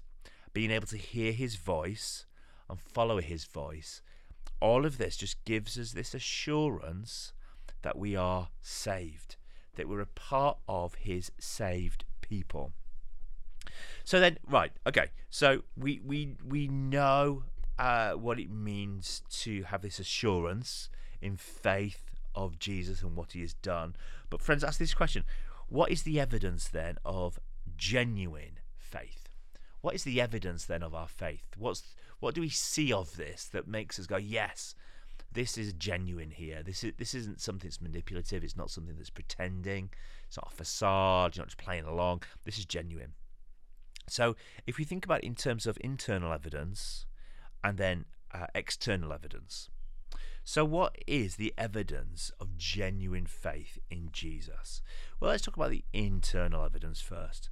being 0.52 0.70
able 0.70 0.86
to 0.88 0.96
hear 0.96 1.32
his 1.32 1.56
voice 1.56 2.26
and 2.68 2.80
follow 2.80 3.20
his 3.20 3.44
voice, 3.44 4.02
all 4.60 4.84
of 4.86 4.98
this 4.98 5.16
just 5.16 5.44
gives 5.44 5.78
us 5.78 5.92
this 5.92 6.14
assurance 6.14 7.32
that 7.84 7.96
we 7.98 8.16
are 8.16 8.48
saved, 8.60 9.36
that 9.76 9.88
we're 9.88 10.00
a 10.00 10.06
part 10.06 10.58
of 10.66 10.94
his 10.96 11.30
saved 11.38 12.04
people. 12.22 12.72
So 14.02 14.18
then, 14.18 14.38
right, 14.48 14.72
okay. 14.86 15.10
So 15.30 15.62
we 15.76 16.00
we 16.04 16.36
we 16.44 16.66
know 16.66 17.44
uh, 17.78 18.12
what 18.12 18.40
it 18.40 18.50
means 18.50 19.22
to 19.42 19.62
have 19.64 19.82
this 19.82 19.98
assurance 19.98 20.88
in 21.22 21.36
faith 21.36 22.10
of 22.34 22.58
Jesus 22.58 23.02
and 23.02 23.16
what 23.16 23.32
he 23.32 23.40
has 23.42 23.54
done. 23.54 23.94
But 24.30 24.40
friends, 24.40 24.64
ask 24.64 24.78
this 24.78 24.94
question: 24.94 25.24
What 25.68 25.90
is 25.90 26.02
the 26.02 26.18
evidence 26.18 26.68
then 26.68 26.96
of 27.04 27.38
genuine 27.76 28.58
faith? 28.76 29.24
what 29.84 29.94
is 29.94 30.04
the 30.04 30.18
evidence 30.18 30.64
then 30.64 30.82
of 30.82 30.94
our 30.94 31.06
faith? 31.06 31.44
What's 31.58 31.94
what 32.18 32.34
do 32.34 32.40
we 32.40 32.48
see 32.48 32.90
of 32.90 33.18
this 33.18 33.44
that 33.52 33.68
makes 33.68 33.98
us 33.98 34.06
go, 34.06 34.16
yes, 34.16 34.74
this 35.34 35.58
is 35.58 35.72
genuine 35.74 36.30
here. 36.30 36.62
This 36.62 36.82
is 36.82 36.92
this 36.96 37.14
isn't 37.14 37.40
something 37.40 37.68
that's 37.68 37.80
manipulative. 37.80 38.42
It's 38.42 38.56
not 38.56 38.70
something 38.70 38.96
that's 38.96 39.10
pretending. 39.10 39.90
It's 40.26 40.36
not 40.36 40.52
a 40.52 40.56
facade. 40.56 41.36
You're 41.36 41.42
not 41.42 41.48
just 41.48 41.58
playing 41.58 41.84
along. 41.84 42.22
This 42.44 42.58
is 42.58 42.64
genuine. 42.64 43.12
So 44.08 44.36
if 44.66 44.78
we 44.78 44.84
think 44.84 45.04
about 45.04 45.22
it 45.22 45.26
in 45.26 45.34
terms 45.34 45.66
of 45.66 45.78
internal 45.80 46.32
evidence 46.32 47.06
and 47.62 47.78
then 47.78 48.04
uh, 48.32 48.46
external 48.54 49.12
evidence. 49.12 49.70
So, 50.46 50.62
what 50.64 50.98
is 51.06 51.36
the 51.36 51.54
evidence 51.56 52.30
of 52.38 52.58
genuine 52.58 53.24
faith 53.24 53.78
in 53.90 54.10
Jesus? 54.12 54.82
Well, 55.18 55.30
let's 55.30 55.42
talk 55.42 55.56
about 55.56 55.70
the 55.70 55.84
internal 55.94 56.64
evidence 56.64 57.00
first. 57.00 57.48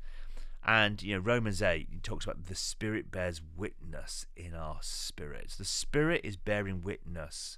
And 0.65 1.03
you 1.03 1.15
know, 1.15 1.21
Romans 1.21 1.63
8 1.63 2.03
talks 2.03 2.27
about 2.27 2.45
the 2.45 2.55
Spirit 2.55 3.11
bears 3.11 3.41
witness 3.57 4.27
in 4.37 4.55
our 4.55 4.79
spirits. 4.83 5.57
The 5.57 5.65
Spirit 5.65 6.21
is 6.23 6.37
bearing 6.37 6.83
witness 6.83 7.57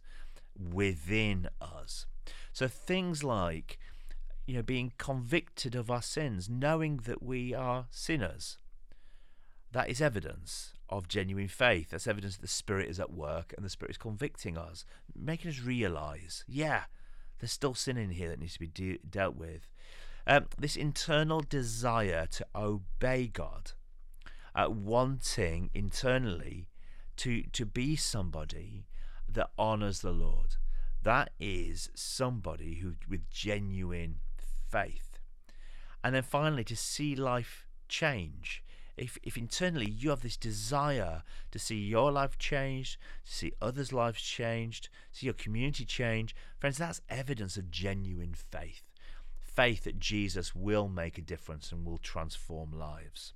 within 0.59 1.49
us. 1.61 2.07
So 2.53 2.69
things 2.69 3.25
like 3.25 3.79
you 4.47 4.55
know 4.55 4.63
being 4.63 4.93
convicted 4.99 5.75
of 5.75 5.91
our 5.91 6.03
sins, 6.03 6.49
knowing 6.49 6.99
that 7.05 7.23
we 7.23 7.55
are 7.55 7.87
sinners. 7.91 8.59
That 9.73 9.91
is 9.91 10.01
evidence 10.01 10.75
of 10.89 11.09
genuine 11.09 11.49
faith. 11.49 11.91
That's 11.91 12.07
evidence 12.07 12.37
that 12.37 12.43
the 12.43 12.49
Spirit 12.49 12.89
is 12.89 13.01
at 13.01 13.13
work 13.13 13.53
and 13.57 13.65
the 13.65 13.71
Spirit 13.71 13.91
is 13.91 13.99
convicting 13.99 14.57
us, 14.57 14.85
making 15.17 15.51
us 15.51 15.61
realize, 15.61 16.45
yeah, 16.47 16.85
there's 17.41 17.51
still 17.51 17.75
sin 17.75 17.97
in 17.97 18.11
here 18.11 18.29
that 18.29 18.39
needs 18.39 18.55
to 18.55 18.61
be 18.61 18.69
de- 18.69 18.99
dealt 18.99 19.35
with. 19.35 19.69
Um, 20.27 20.47
this 20.57 20.77
internal 20.77 21.41
desire 21.41 22.27
to 22.31 22.47
obey 22.55 23.27
God, 23.27 23.73
uh, 24.55 24.69
wanting 24.71 25.71
internally 25.75 26.69
to 27.17 27.43
to 27.53 27.67
be 27.67 27.97
somebody 27.97 28.87
that 29.35 29.51
honors 29.59 30.01
the 30.01 30.13
Lord. 30.13 30.57
That 31.03 31.31
is 31.39 31.91
somebody 31.95 32.77
who 32.77 32.95
with 33.09 33.29
genuine 33.31 34.17
faith. 34.71 35.19
And 36.03 36.15
then 36.15 36.23
finally 36.23 36.65
to 36.65 36.77
see 36.77 37.15
life 37.15 37.67
change 37.89 38.65
if, 38.97 39.19
if 39.23 39.37
internally 39.37 39.91
you 39.91 40.11
have 40.11 40.21
this 40.23 40.37
desire 40.37 41.23
to 41.51 41.59
see 41.59 41.77
your 41.77 42.13
life 42.13 42.39
changed, 42.39 42.99
to 43.27 43.33
see 43.33 43.53
others' 43.61 43.93
lives 43.93 44.23
changed, 44.23 44.89
see 45.11 45.27
your 45.27 45.35
community 45.35 45.85
change, 45.85 46.35
friends, 46.59 46.79
that's 46.79 47.01
evidence 47.09 47.57
of 47.57 47.71
genuine 47.71 48.35
faith. 48.35 48.83
Faith 49.41 49.85
that 49.85 49.99
Jesus 49.99 50.55
will 50.55 50.89
make 50.89 51.19
a 51.19 51.23
difference 51.23 51.73
and 51.73 51.85
will 51.85 51.99
transform 51.99 52.73
lives. 52.73 53.35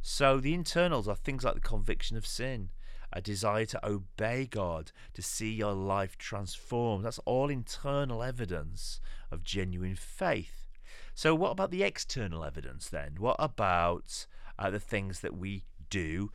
So 0.00 0.38
the 0.38 0.54
internals 0.54 1.08
are 1.08 1.16
things 1.16 1.44
like 1.44 1.54
the 1.54 1.60
conviction 1.60 2.16
of 2.16 2.26
sin, 2.26 2.70
a 3.12 3.20
desire 3.20 3.66
to 3.66 3.86
obey 3.86 4.46
God, 4.46 4.92
to 5.14 5.22
see 5.22 5.52
your 5.52 5.72
life 5.72 6.18
transformed. 6.18 7.04
That's 7.04 7.20
all 7.24 7.50
internal 7.50 8.22
evidence 8.22 9.00
of 9.30 9.42
genuine 9.42 9.96
faith. 9.96 10.66
So, 11.14 11.34
what 11.34 11.52
about 11.52 11.70
the 11.70 11.82
external 11.82 12.44
evidence 12.44 12.88
then? 12.88 13.16
What 13.18 13.36
about 13.38 14.26
uh, 14.58 14.70
the 14.70 14.80
things 14.80 15.20
that 15.20 15.36
we 15.36 15.64
do 15.88 16.30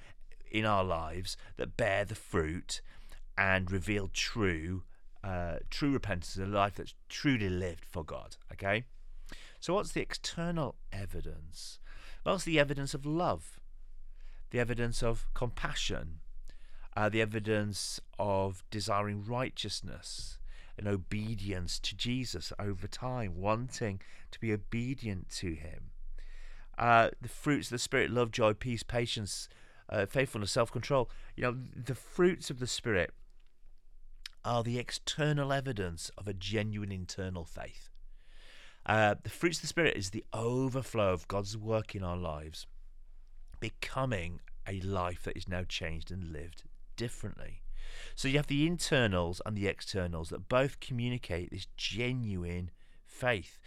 in 0.50 0.66
our 0.66 0.84
lives 0.84 1.38
that 1.58 1.78
bear 1.78 2.04
the 2.06 2.16
fruit 2.16 2.82
and 3.38 3.72
reveal 3.72 4.10
true 4.12 4.84
uh, 5.24 5.58
true 5.70 5.92
repentance, 5.92 6.36
a 6.38 6.46
life 6.46 6.76
that's 6.76 6.96
truly 7.08 7.50
lived 7.50 7.86
for 7.86 8.04
God. 8.04 8.38
Okay, 8.52 8.86
so 9.60 9.76
what's 9.76 9.92
the 9.92 10.02
external 10.02 10.76
evidence? 10.92 11.80
Well, 12.26 12.36
it's 12.36 12.44
the 12.44 12.60
evidence 12.60 12.94
of 12.94 13.06
love, 13.06 13.60
the 14.50 14.60
evidence 14.60 15.04
of 15.04 15.28
compassion, 15.34 16.20
uh, 16.96 17.10
the 17.10 17.22
evidence 17.22 18.00
of 18.20 18.64
desiring 18.70 19.24
righteousness 19.24 20.38
and 20.78 20.88
obedience 20.88 21.80
to 21.80 21.96
Jesus 21.96 22.52
over 22.60 22.88
time, 22.88 23.34
wanting 23.36 24.02
to 24.32 24.40
be 24.40 24.54
obedient 24.54 25.30
to 25.30 25.54
Him 25.54 25.92
uh, 26.82 27.10
the 27.22 27.30
fruits 27.30 27.68
of 27.68 27.74
the 27.74 27.80
Spirit 27.80 28.10
love, 28.10 28.32
joy, 28.32 28.54
peace, 28.54 28.84
patience, 28.84 29.48
uh, 29.90 30.06
faithfulness, 30.08 30.52
self 30.52 30.72
control. 30.72 31.10
You 31.36 31.44
know, 31.44 31.58
the 31.76 31.96
fruits 31.96 32.50
of 32.50 32.60
the 32.60 32.68
Spirit 32.68 33.12
are 34.44 34.64
the 34.64 34.80
external 34.80 35.54
evidence 35.54 36.10
of 36.18 36.28
a 36.28 36.34
genuine 36.34 36.92
internal 36.92 37.46
faith. 37.46 37.90
Uh, 38.84 39.14
the 39.22 39.30
fruits 39.30 39.60
of 39.60 39.62
the 39.62 39.68
Spirit 39.68 39.96
is 39.96 40.10
the 40.10 40.26
overflow 40.34 41.14
of 41.14 41.28
God's 41.28 41.56
work 41.56 41.94
in 41.94 42.04
our 42.04 42.18
lives, 42.18 42.66
becoming 43.60 44.40
a 44.68 44.80
life 44.82 45.24
that 45.24 45.38
is 45.38 45.48
now 45.48 45.64
changed 45.64 46.10
and 46.10 46.32
lived 46.32 46.64
differently. 47.02 47.64
So 48.14 48.28
you 48.28 48.38
have 48.38 48.46
the 48.46 48.68
internals 48.68 49.42
and 49.44 49.58
the 49.58 49.66
externals 49.66 50.30
that 50.30 50.48
both 50.48 50.80
communicate 50.80 51.50
this 51.50 51.66
genuine 51.76 52.70
faith. 53.08 53.58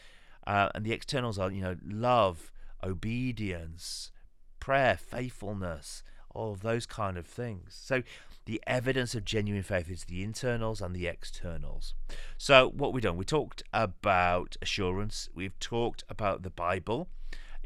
Uh, 0.46 0.68
and 0.72 0.84
the 0.84 0.92
externals 0.92 1.36
are, 1.36 1.50
you 1.50 1.60
know, 1.60 1.74
love, 1.84 2.52
obedience, 2.80 4.12
prayer, 4.60 4.96
faithfulness, 4.96 6.04
all 6.32 6.52
of 6.52 6.62
those 6.62 6.86
kind 6.86 7.18
of 7.18 7.26
things. 7.26 7.76
So 7.82 8.04
the 8.44 8.62
evidence 8.68 9.16
of 9.16 9.24
genuine 9.24 9.64
faith 9.64 9.90
is 9.90 10.04
the 10.04 10.22
internals 10.22 10.80
and 10.80 10.94
the 10.94 11.08
externals. 11.08 11.94
So 12.38 12.68
what 12.68 12.92
we've 12.92 13.02
done, 13.02 13.16
we 13.16 13.24
talked 13.24 13.64
about 13.72 14.56
assurance, 14.62 15.28
we've 15.34 15.58
talked 15.58 16.04
about 16.08 16.44
the 16.44 16.50
Bible 16.50 17.08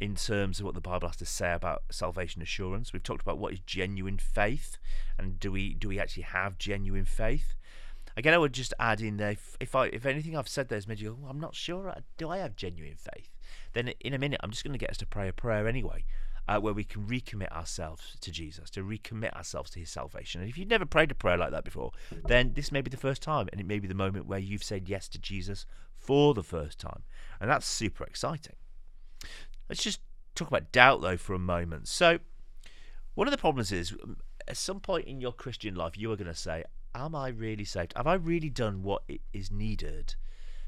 in 0.01 0.15
terms 0.15 0.59
of 0.59 0.65
what 0.65 0.75
the 0.75 0.81
Bible 0.81 1.09
has 1.09 1.17
to 1.17 1.27
say 1.27 1.53
about 1.53 1.83
salvation 1.91 2.41
assurance. 2.41 2.93
We've 2.93 3.03
talked 3.03 3.23
about 3.23 3.39
what 3.39 3.53
is 3.53 3.61
genuine 3.61 4.19
faith 4.19 4.79
and 5.19 5.39
do 5.41 5.51
we 5.53 5.75
do 5.75 5.89
we 5.89 5.99
actually 5.99 6.25
have 6.25 6.59
genuine 6.59 7.05
faith? 7.05 7.55
Again, 8.17 8.35
I 8.35 8.39
would 8.39 8.53
just 8.53 8.75
add 8.81 9.01
in 9.01 9.17
there 9.17 9.33
if, 9.33 9.57
if 9.61 9.75
I 9.75 9.87
if 9.87 10.07
anything 10.07 10.37
I've 10.37 10.49
said 10.49 10.69
there 10.69 10.77
has 10.77 10.89
made 10.89 11.01
you 11.01 11.17
go, 11.21 11.29
I'm 11.29 11.41
not 11.41 11.55
sure. 11.55 11.95
Do 12.17 12.31
I 12.31 12.39
have 12.39 12.57
genuine 12.57 12.97
faith? 12.97 13.35
Then 13.73 13.93
in 14.01 14.15
a 14.15 14.19
minute, 14.19 14.41
I'm 14.43 14.51
just 14.51 14.65
going 14.65 14.73
to 14.73 14.79
get 14.79 14.91
us 14.91 14.97
to 14.99 15.07
pray 15.07 15.29
a 15.29 15.33
prayer 15.33 15.67
anyway, 15.69 16.05
uh, 16.49 16.59
where 16.59 16.75
we 16.75 16.85
can 16.85 17.07
recommit 17.07 17.51
ourselves 17.53 18.17
to 18.21 18.31
Jesus, 18.31 18.71
to 18.71 18.83
recommit 18.83 19.35
ourselves 19.35 19.71
to 19.71 19.81
His 19.81 19.91
salvation. 19.91 20.41
And 20.41 20.51
if 20.51 20.59
you've 20.59 20.69
never 20.69 20.87
prayed 20.87 21.11
a 21.11 21.15
prayer 21.15 21.37
like 21.37 21.51
that 21.53 21.65
before, 21.65 21.93
then 22.27 22.53
this 22.55 22.73
may 22.73 22.81
be 22.81 22.91
the 22.91 22.97
first 22.97 23.23
time, 23.23 23.49
and 23.53 23.61
it 23.61 23.67
may 23.67 23.79
be 23.79 23.89
the 23.89 23.95
moment 23.95 24.27
where 24.27 24.39
you've 24.39 24.65
said 24.65 24.89
yes 24.89 25.09
to 25.09 25.19
Jesus 25.19 25.67
for 25.97 26.35
the 26.35 26.43
first 26.43 26.79
time, 26.79 27.03
and 27.41 27.51
that's 27.51 27.67
super 27.67 28.05
exciting. 28.05 28.57
Let's 29.69 29.83
just 29.83 30.01
talk 30.35 30.49
about 30.49 30.73
doubt 30.73 31.03
though 31.03 31.17
for 31.17 31.35
a 31.35 31.39
moment. 31.39 31.89
So, 31.89 32.19
one 33.15 33.27
of 33.27 33.33
the 33.33 33.39
problems 33.39 33.73
is 33.73 33.93
um, 34.03 34.19
at 34.47 34.57
some 34.57 34.81
point 34.81 35.07
in 35.07 35.21
your 35.21 35.33
Christian 35.33 35.75
life, 35.75 35.99
you 35.99 36.11
are 36.13 36.17
going 36.17 36.29
to 36.29 36.35
say, 36.35 36.65
am 36.95 37.15
I 37.15 37.29
really 37.29 37.65
saved? 37.65 37.93
Have 37.97 38.07
I 38.07 38.15
really 38.15 38.51
done 38.51 38.83
what 38.83 39.03
is 39.33 39.51
needed 39.51 40.15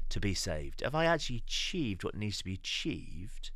to 0.09 0.19
be 0.19 0.33
saved? 0.33 0.81
Have 0.81 0.95
I 0.95 1.05
actually 1.05 1.37
achieved 1.37 2.03
what 2.03 2.15
needs 2.15 2.37
to 2.39 2.43
be 2.43 2.53
achieved 2.53 3.51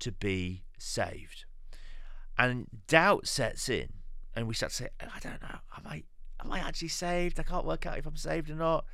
to 0.00 0.12
be 0.12 0.62
saved? 0.78 1.44
And 2.38 2.66
doubt 2.86 3.26
sets 3.26 3.68
in, 3.68 3.88
and 4.34 4.46
we 4.46 4.54
start 4.54 4.70
to 4.70 4.76
say, 4.76 4.88
I 5.00 5.18
don't 5.20 5.42
know, 5.42 5.58
am 5.76 5.86
I, 5.86 6.04
am 6.42 6.52
I 6.52 6.60
actually 6.60 6.88
saved? 6.88 7.40
I 7.40 7.42
can't 7.42 7.66
work 7.66 7.84
out 7.84 7.98
if 7.98 8.06
I'm 8.06 8.16
saved 8.16 8.48
or 8.48 8.54
not. 8.54 8.84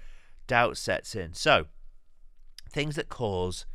Doubt 0.46 0.76
sets 0.76 1.14
in. 1.14 1.34
So, 1.34 1.66
things 2.70 2.96
that 2.96 3.08
cause 3.08 3.66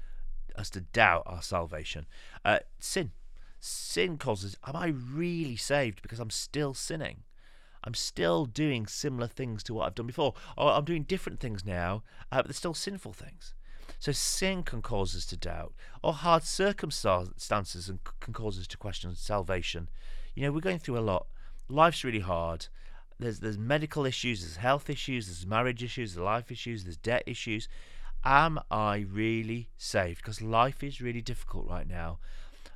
us 0.59 0.69
to 0.71 0.81
doubt 0.81 1.23
our 1.25 1.41
salvation. 1.41 2.05
Uh, 2.43 2.59
sin. 2.79 3.11
Sin 3.59 4.17
causes, 4.17 4.55
am 4.65 4.75
I 4.75 4.87
really 4.87 5.57
saved 5.57 6.01
because 6.01 6.19
I'm 6.19 6.29
still 6.29 6.73
sinning? 6.73 7.23
I'm 7.83 7.93
still 7.93 8.45
doing 8.45 8.87
similar 8.87 9.27
things 9.27 9.63
to 9.63 9.73
what 9.73 9.87
I've 9.87 9.95
done 9.95 10.07
before, 10.07 10.33
or 10.57 10.71
I'm 10.71 10.85
doing 10.85 11.03
different 11.03 11.39
things 11.39 11.65
now, 11.65 12.03
uh, 12.31 12.37
but 12.37 12.47
they're 12.47 12.53
still 12.53 12.73
sinful 12.73 13.13
things. 13.13 13.53
So 13.99 14.11
sin 14.11 14.63
can 14.63 14.81
cause 14.81 15.15
us 15.15 15.25
to 15.27 15.37
doubt, 15.37 15.73
or 16.03 16.13
hard 16.13 16.43
circumstances 16.43 17.91
can 18.19 18.33
cause 18.33 18.59
us 18.59 18.67
to 18.67 18.77
question 18.77 19.13
salvation. 19.15 19.89
You 20.35 20.43
know, 20.43 20.51
we're 20.51 20.61
going 20.61 20.79
through 20.79 20.99
a 20.99 21.01
lot. 21.01 21.27
Life's 21.67 22.03
really 22.03 22.19
hard. 22.19 22.67
There's 23.19 23.41
there's 23.41 23.57
medical 23.57 24.05
issues, 24.05 24.41
there's 24.41 24.55
health 24.55 24.89
issues, 24.89 25.27
there's 25.27 25.45
marriage 25.45 25.83
issues, 25.83 26.15
there's 26.15 26.23
life 26.23 26.51
issues, 26.51 26.85
there's 26.85 26.95
debt 26.97 27.23
issues. 27.25 27.67
Am 28.23 28.59
I 28.69 29.05
really 29.09 29.69
saved? 29.77 30.17
Because 30.17 30.41
life 30.41 30.83
is 30.83 31.01
really 31.01 31.21
difficult 31.21 31.67
right 31.67 31.87
now. 31.87 32.19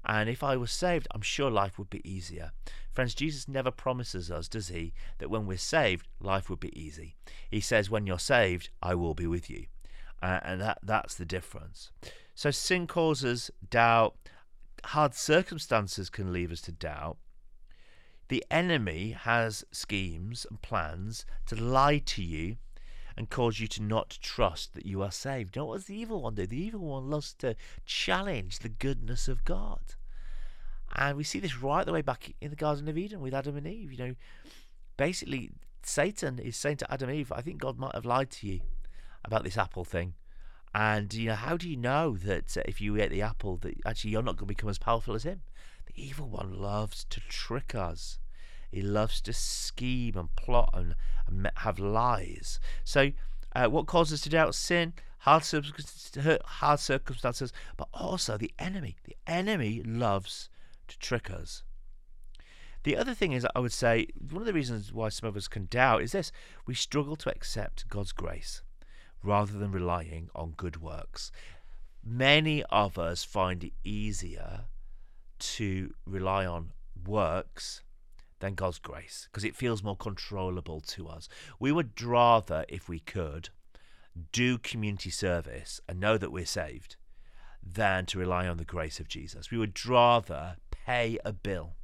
And 0.06 0.30
if 0.30 0.44
I 0.44 0.58
was 0.58 0.72
saved, 0.72 1.08
I'm 1.12 1.22
sure 1.22 1.50
life 1.50 1.78
would 1.78 1.90
be 1.90 2.08
easier. 2.10 2.52
Friends, 2.92 3.16
Jesus 3.16 3.48
never 3.48 3.72
promises 3.72 4.30
us, 4.30 4.48
does 4.48 4.68
he, 4.68 4.94
that 5.18 5.30
when 5.30 5.46
we're 5.46 5.58
saved, 5.58 6.08
life 6.20 6.50
would 6.50 6.60
be 6.60 6.78
easy. 6.80 7.16
He 7.50 7.62
says, 7.62 7.90
when 7.90 8.06
you're 8.06 8.20
saved, 8.20 8.70
I 8.82 8.96
will 8.96 9.14
be 9.14 9.28
with 9.28 9.50
you. 9.50 9.66
Uh, 10.22 10.40
and 10.44 10.62
that, 10.62 10.80
that's 10.84 11.16
the 11.16 11.26
difference. 11.26 11.92
So 12.36 12.52
sin 12.52 12.88
causes 12.88 13.52
doubt. 13.70 14.16
Hard 14.86 15.16
circumstances 15.16 16.10
can 16.10 16.34
leave 16.34 16.52
us 16.52 16.62
to 16.62 16.72
doubt. 16.72 17.18
The 18.28 18.44
enemy 18.50 19.12
has 19.12 19.64
schemes 19.72 20.46
and 20.50 20.62
plans 20.62 21.26
to 21.48 21.56
lie 21.56 22.00
to 22.00 22.24
you 22.24 22.58
and 23.16 23.30
cause 23.30 23.60
you 23.60 23.68
to 23.68 23.84
not 23.84 24.18
trust 24.22 24.74
that 24.74 24.86
you 24.86 25.02
are 25.02 25.12
saved. 25.12 25.56
You 25.56 25.62
know 25.62 25.66
what 25.68 25.76
does 25.78 25.86
the 25.86 25.96
evil 25.96 26.22
one 26.22 26.36
do? 26.36 26.48
The 26.48 26.62
evil 26.62 26.82
one 26.82 27.10
loves 27.10 27.34
to 27.36 27.56
challenge 27.86 28.60
the 28.60 28.70
goodness 28.70 29.28
of 29.28 29.46
God. 29.46 29.96
And 30.96 31.18
we 31.18 31.24
see 31.24 31.40
this 31.40 31.62
right 31.62 31.86
the 31.86 31.94
way 31.94 32.02
back 32.02 32.34
in 32.42 32.50
the 32.50 32.56
Garden 32.56 32.88
of 32.88 32.98
Eden 32.98 33.20
with 33.20 33.34
Adam 33.34 33.58
and 33.58 33.68
Eve. 33.68 33.92
You 33.92 33.98
know, 33.98 34.16
basically, 34.98 35.52
Satan 35.82 36.40
is 36.40 36.56
saying 36.56 36.78
to 36.78 36.92
Adam 36.92 37.10
and 37.10 37.18
Eve, 37.18 37.32
I 37.32 37.42
think 37.42 37.60
God 37.60 37.78
might 37.78 37.96
have 37.96 38.06
lied 38.06 38.30
to 38.32 38.48
you 38.48 38.62
about 39.26 39.44
this 39.44 39.58
apple 39.58 39.86
thing. 39.86 40.14
And, 40.76 41.14
you 41.14 41.30
know, 41.30 41.36
how 41.36 41.58
do 41.58 41.70
you 41.70 41.78
know 41.78 42.18
that 42.18 42.58
uh, 42.58 42.62
if 42.66 42.82
you 42.82 42.98
eat 42.98 43.10
the 43.10 43.22
apple, 43.22 43.58
that 43.58 43.76
actually 43.86 44.12
you're 44.12 44.24
not 44.24 44.38
going 44.38 44.48
to 44.48 44.54
become 44.54 44.70
as 44.70 44.80
powerful 44.80 45.14
as 45.14 45.24
him? 45.24 45.42
The 45.86 46.04
evil 46.04 46.28
one 46.30 46.60
loves 46.60 47.06
to 47.12 47.20
trick 47.30 47.76
us. 47.76 48.18
He 48.74 48.82
loves 48.82 49.22
to 49.22 49.34
scheme 49.34 50.18
and 50.18 50.36
plot 50.36 50.72
and, 50.74 50.96
and 51.28 51.52
have 51.58 51.78
lies. 51.78 52.60
So, 52.84 53.12
uh, 53.56 53.68
what 53.68 53.86
causes 53.86 54.20
us 54.20 54.22
to 54.22 54.30
doubt 54.30 54.56
sin? 54.56 54.94
Hard, 55.20 55.44
hard 56.44 56.80
circumstances, 56.80 57.54
but 57.78 57.88
also 57.94 58.36
the 58.36 58.52
enemy. 58.58 58.98
The 59.06 59.16
enemy 59.28 59.84
loves 59.84 60.50
to 60.88 60.98
trick 60.98 61.30
us. 61.30 61.62
The 62.82 62.98
other 62.98 63.14
thing 63.14 63.32
is, 63.32 63.46
I 63.56 63.60
would 63.60 63.72
say, 63.72 64.08
one 64.30 64.42
of 64.42 64.48
the 64.48 64.54
reasons 64.54 64.92
why 64.92 65.10
some 65.10 65.30
of 65.30 65.38
us 65.38 65.48
can 65.48 65.68
doubt 65.70 66.02
is 66.02 66.12
this 66.12 66.32
we 66.66 66.74
struggle 66.74 67.16
to 67.18 67.30
accept 67.30 67.88
God's 67.88 68.12
grace 68.12 68.64
rather 69.22 69.58
than 69.58 69.72
relying 69.72 70.30
on 70.34 70.56
good 70.58 70.82
works. 70.82 71.32
Many 72.04 72.64
of 72.64 72.98
us 72.98 73.24
find 73.24 73.64
it 73.64 73.74
easier 73.84 74.66
to 75.40 75.94
rely 76.06 76.46
on 76.46 76.72
works 77.06 77.84
than 78.44 78.56
God's 78.56 78.78
grace 78.78 79.30
because 79.32 79.46
it 79.46 79.56
feels 79.56 79.82
more 79.82 79.96
controllable 79.96 80.82
to 80.82 81.08
us. 81.08 81.30
We 81.62 81.72
would 81.72 82.00
rather, 82.02 82.66
if 82.68 82.90
we 82.90 83.00
could, 83.00 83.48
do 84.34 84.58
community 84.58 85.12
service 85.12 85.80
and 85.88 85.98
know 85.98 86.18
that 86.18 86.32
we're 86.32 86.46
saved 86.46 86.98
than 87.66 88.06
to 88.08 88.20
rely 88.20 88.46
on 88.50 88.58
the 88.58 88.66
grace 88.66 89.00
of 89.00 89.08
Jesus. 89.08 89.50
We 89.50 89.58
would 89.58 89.86
rather 89.86 90.58
pay 90.72 91.18
a 91.24 91.32
bill, 91.32 91.76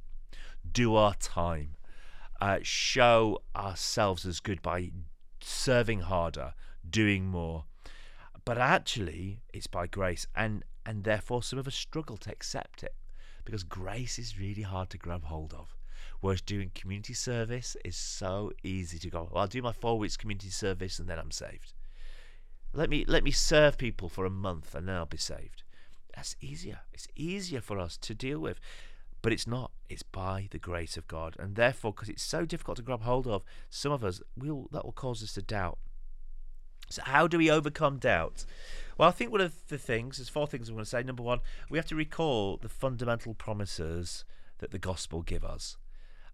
do 0.70 0.94
our 0.96 1.14
time, 1.14 1.76
uh, 2.42 2.58
show 2.60 3.40
ourselves 3.56 4.26
as 4.26 4.40
good 4.40 4.60
by 4.60 4.90
serving 5.40 6.00
harder, 6.00 6.52
doing 6.88 7.24
more. 7.24 7.64
But 8.44 8.58
actually, 8.58 9.40
it's 9.54 9.66
by 9.66 9.86
grace, 9.86 10.26
and 10.36 10.62
and 10.84 11.04
therefore 11.04 11.42
some 11.42 11.58
of 11.58 11.66
us 11.66 11.74
struggle 11.74 12.18
to 12.18 12.30
accept 12.30 12.82
it 12.82 12.94
because 13.44 13.62
grace 13.62 14.18
is 14.18 14.38
really 14.38 14.62
hard 14.62 14.90
to 14.90 14.98
grab 14.98 15.24
hold 15.24 15.54
of. 15.54 15.74
Whereas 16.20 16.42
doing 16.42 16.70
community 16.74 17.14
service 17.14 17.76
is 17.84 17.96
so 17.96 18.52
easy 18.62 18.98
to 18.98 19.10
go. 19.10 19.28
Well, 19.30 19.42
I'll 19.42 19.48
do 19.48 19.62
my 19.62 19.72
four 19.72 19.98
weeks 19.98 20.16
community 20.16 20.50
service 20.50 20.98
and 20.98 21.08
then 21.08 21.18
I'm 21.18 21.30
saved. 21.30 21.72
Let 22.72 22.90
me 22.90 23.04
let 23.08 23.24
me 23.24 23.30
serve 23.30 23.78
people 23.78 24.08
for 24.08 24.24
a 24.24 24.30
month 24.30 24.74
and 24.74 24.86
then 24.86 24.96
I'll 24.96 25.06
be 25.06 25.16
saved. 25.16 25.62
That's 26.14 26.36
easier. 26.40 26.80
It's 26.92 27.08
easier 27.16 27.60
for 27.60 27.78
us 27.78 27.96
to 27.98 28.14
deal 28.14 28.38
with. 28.38 28.60
But 29.22 29.32
it's 29.32 29.46
not. 29.46 29.70
It's 29.88 30.02
by 30.02 30.48
the 30.50 30.58
grace 30.58 30.96
of 30.96 31.06
God. 31.06 31.36
And 31.38 31.54
therefore, 31.54 31.92
because 31.92 32.08
it's 32.08 32.22
so 32.22 32.44
difficult 32.44 32.76
to 32.78 32.82
grab 32.82 33.02
hold 33.02 33.26
of, 33.26 33.42
some 33.68 33.92
of 33.92 34.04
us 34.04 34.20
will 34.36 34.68
that 34.72 34.84
will 34.84 34.92
cause 34.92 35.22
us 35.22 35.34
to 35.34 35.42
doubt. 35.42 35.78
So, 36.88 37.02
how 37.04 37.26
do 37.26 37.38
we 37.38 37.50
overcome 37.50 37.98
doubt? 37.98 38.44
Well, 38.98 39.08
I 39.08 39.12
think 39.12 39.30
one 39.30 39.40
of 39.40 39.54
the 39.68 39.78
things, 39.78 40.18
there's 40.18 40.28
four 40.28 40.46
things 40.46 40.68
I'm 40.68 40.74
going 40.74 40.84
to 40.84 40.90
say. 40.90 41.02
Number 41.02 41.22
one, 41.22 41.40
we 41.68 41.78
have 41.78 41.86
to 41.86 41.94
recall 41.94 42.56
the 42.56 42.68
fundamental 42.68 43.34
promises 43.34 44.24
that 44.58 44.72
the 44.72 44.78
gospel 44.78 45.22
give 45.22 45.44
us. 45.44 45.76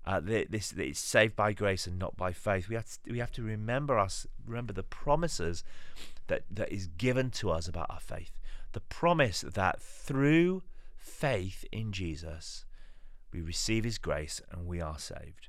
Uh, 0.06 0.20
this 0.20 0.72
it's 0.76 1.00
saved 1.00 1.34
by 1.34 1.52
grace 1.52 1.86
and 1.86 1.98
not 1.98 2.16
by 2.16 2.32
faith. 2.32 2.68
We 2.68 2.76
have 2.76 2.86
to, 2.86 3.12
we 3.12 3.18
have 3.18 3.32
to 3.32 3.42
remember 3.42 3.98
us 3.98 4.26
remember 4.46 4.72
the 4.72 4.84
promises 4.84 5.64
that 6.28 6.44
that 6.50 6.70
is 6.70 6.86
given 6.86 7.30
to 7.32 7.50
us 7.50 7.66
about 7.66 7.86
our 7.90 8.00
faith. 8.00 8.32
The 8.72 8.80
promise 8.80 9.40
that 9.40 9.82
through 9.82 10.62
faith 10.96 11.64
in 11.72 11.92
Jesus, 11.92 12.64
we 13.32 13.40
receive 13.40 13.84
His 13.84 13.98
grace 13.98 14.40
and 14.52 14.66
we 14.66 14.80
are 14.80 14.98
saved. 14.98 15.48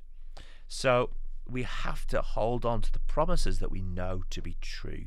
So 0.66 1.10
we 1.48 1.62
have 1.62 2.06
to 2.08 2.20
hold 2.20 2.64
on 2.64 2.82
to 2.82 2.92
the 2.92 2.98
promises 3.00 3.58
that 3.58 3.70
we 3.70 3.80
know 3.80 4.22
to 4.30 4.42
be 4.42 4.56
true. 4.60 5.06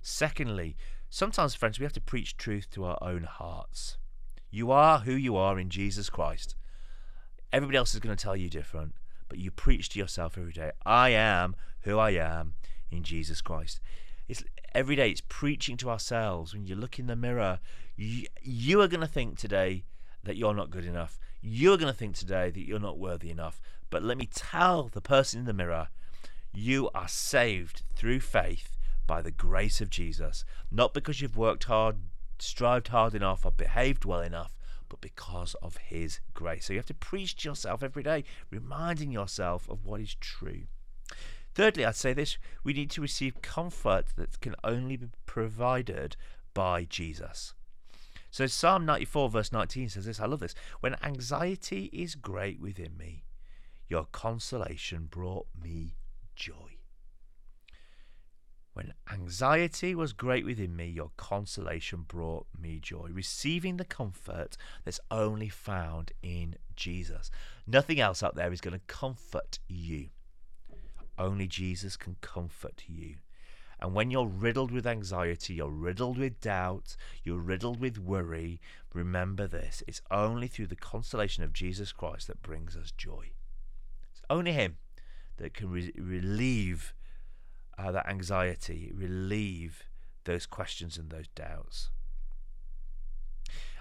Secondly, 0.00 0.76
sometimes, 1.10 1.54
friends, 1.54 1.78
we 1.78 1.84
have 1.84 1.92
to 1.92 2.00
preach 2.00 2.36
truth 2.36 2.70
to 2.70 2.84
our 2.84 2.98
own 3.02 3.24
hearts. 3.24 3.98
You 4.50 4.70
are 4.70 5.00
who 5.00 5.12
you 5.12 5.36
are 5.36 5.58
in 5.58 5.68
Jesus 5.68 6.08
Christ. 6.08 6.54
Everybody 7.52 7.78
else 7.78 7.94
is 7.94 8.00
going 8.00 8.16
to 8.16 8.22
tell 8.22 8.36
you 8.36 8.48
different, 8.48 8.94
but 9.28 9.38
you 9.38 9.50
preach 9.50 9.88
to 9.90 9.98
yourself 9.98 10.36
every 10.36 10.52
day. 10.52 10.72
I 10.84 11.10
am 11.10 11.56
who 11.82 11.98
I 11.98 12.10
am 12.10 12.54
in 12.90 13.02
Jesus 13.02 13.40
Christ. 13.40 13.80
It's 14.28 14.44
every 14.74 14.96
day. 14.96 15.10
It's 15.10 15.22
preaching 15.28 15.76
to 15.78 15.90
ourselves. 15.90 16.52
When 16.52 16.66
you 16.66 16.74
look 16.74 16.98
in 16.98 17.06
the 17.06 17.16
mirror, 17.16 17.60
you, 17.96 18.26
you 18.42 18.80
are 18.80 18.88
going 18.88 19.00
to 19.00 19.06
think 19.06 19.38
today 19.38 19.84
that 20.24 20.36
you're 20.36 20.54
not 20.54 20.70
good 20.70 20.84
enough. 20.84 21.18
You're 21.40 21.76
going 21.76 21.92
to 21.92 21.98
think 21.98 22.16
today 22.16 22.50
that 22.50 22.66
you're 22.66 22.78
not 22.80 22.98
worthy 22.98 23.30
enough. 23.30 23.60
But 23.90 24.02
let 24.02 24.18
me 24.18 24.28
tell 24.32 24.88
the 24.88 25.00
person 25.00 25.40
in 25.40 25.46
the 25.46 25.52
mirror, 25.52 25.88
you 26.52 26.90
are 26.94 27.08
saved 27.08 27.82
through 27.94 28.20
faith 28.20 28.76
by 29.06 29.22
the 29.22 29.30
grace 29.30 29.80
of 29.80 29.90
Jesus, 29.90 30.44
not 30.70 30.92
because 30.92 31.20
you've 31.20 31.36
worked 31.36 31.64
hard, 31.64 31.96
strived 32.38 32.88
hard 32.88 33.14
enough, 33.14 33.44
or 33.44 33.52
behaved 33.52 34.04
well 34.04 34.20
enough, 34.20 34.55
but 34.88 35.00
because 35.00 35.54
of 35.62 35.76
His 35.76 36.20
grace. 36.34 36.66
So 36.66 36.72
you 36.72 36.78
have 36.78 36.86
to 36.86 36.94
preach 36.94 37.36
to 37.36 37.48
yourself 37.48 37.82
every 37.82 38.02
day, 38.02 38.24
reminding 38.50 39.10
yourself 39.10 39.68
of 39.68 39.84
what 39.84 40.00
is 40.00 40.14
true. 40.14 40.64
Thirdly, 41.54 41.84
I'd 41.86 41.96
say 41.96 42.12
this 42.12 42.38
we 42.64 42.72
need 42.72 42.90
to 42.90 43.00
receive 43.00 43.40
comfort 43.40 44.06
that 44.16 44.40
can 44.40 44.54
only 44.62 44.96
be 44.96 45.08
provided 45.24 46.16
by 46.52 46.84
Jesus. 46.84 47.54
So 48.30 48.46
Psalm 48.46 48.84
94, 48.84 49.30
verse 49.30 49.52
19 49.52 49.88
says 49.88 50.04
this 50.04 50.20
I 50.20 50.26
love 50.26 50.40
this. 50.40 50.54
When 50.80 50.96
anxiety 51.02 51.88
is 51.92 52.14
great 52.14 52.60
within 52.60 52.96
me, 52.98 53.24
your 53.88 54.06
consolation 54.12 55.06
brought 55.10 55.46
me 55.58 55.96
joy. 56.34 56.75
When 58.76 58.92
anxiety 59.10 59.94
was 59.94 60.12
great 60.12 60.44
within 60.44 60.76
me, 60.76 60.86
your 60.86 61.10
consolation 61.16 62.04
brought 62.06 62.46
me 62.60 62.78
joy. 62.78 63.08
Receiving 63.10 63.78
the 63.78 63.86
comfort 63.86 64.58
that's 64.84 65.00
only 65.10 65.48
found 65.48 66.12
in 66.22 66.56
Jesus. 66.74 67.30
Nothing 67.66 68.00
else 68.00 68.22
out 68.22 68.34
there 68.34 68.52
is 68.52 68.60
going 68.60 68.78
to 68.78 68.86
comfort 68.86 69.60
you. 69.66 70.10
Only 71.18 71.46
Jesus 71.46 71.96
can 71.96 72.16
comfort 72.20 72.82
you. 72.86 73.14
And 73.80 73.94
when 73.94 74.10
you're 74.10 74.26
riddled 74.26 74.70
with 74.70 74.86
anxiety, 74.86 75.54
you're 75.54 75.70
riddled 75.70 76.18
with 76.18 76.42
doubt, 76.42 76.96
you're 77.24 77.38
riddled 77.38 77.80
with 77.80 77.98
worry, 77.98 78.60
remember 78.92 79.46
this 79.46 79.82
it's 79.88 80.02
only 80.10 80.48
through 80.48 80.66
the 80.66 80.76
consolation 80.76 81.42
of 81.42 81.54
Jesus 81.54 81.92
Christ 81.92 82.26
that 82.26 82.42
brings 82.42 82.76
us 82.76 82.90
joy. 82.90 83.30
It's 84.12 84.20
only 84.28 84.52
Him 84.52 84.76
that 85.38 85.54
can 85.54 85.70
re- 85.70 85.94
relieve 85.96 86.92
uh, 87.78 87.92
that 87.92 88.08
anxiety, 88.08 88.92
relieve 88.94 89.84
those 90.24 90.46
questions 90.46 90.96
and 90.96 91.10
those 91.10 91.28
doubts. 91.34 91.90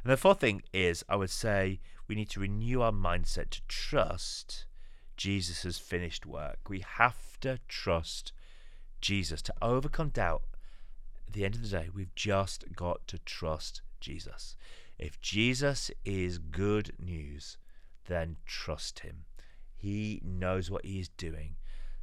And 0.03 0.11
the 0.11 0.17
fourth 0.17 0.39
thing 0.39 0.61
is, 0.71 1.03
I 1.09 1.15
would 1.15 1.31
say, 1.31 1.79
we 2.07 2.15
need 2.15 2.29
to 2.31 2.39
renew 2.39 2.81
our 2.81 2.91
mindset 2.91 3.49
to 3.49 3.61
trust 3.67 4.65
Jesus' 5.17 5.79
finished 5.79 6.25
work. 6.25 6.59
We 6.69 6.83
have 6.97 7.39
to 7.41 7.59
trust 7.67 8.31
Jesus 9.01 9.41
to 9.43 9.53
overcome 9.61 10.09
doubt. 10.09 10.43
At 11.27 11.33
the 11.33 11.45
end 11.45 11.55
of 11.55 11.63
the 11.63 11.69
day, 11.69 11.89
we've 11.93 12.13
just 12.15 12.75
got 12.75 13.07
to 13.07 13.17
trust 13.19 13.81
Jesus. 13.99 14.55
If 14.99 15.19
Jesus 15.19 15.89
is 16.05 16.37
good 16.37 16.93
news, 16.99 17.57
then 18.07 18.37
trust 18.45 18.99
him. 18.99 19.25
He 19.75 20.21
knows 20.23 20.69
what 20.69 20.85
he 20.85 20.99
is 20.99 21.09
doing. 21.09 21.55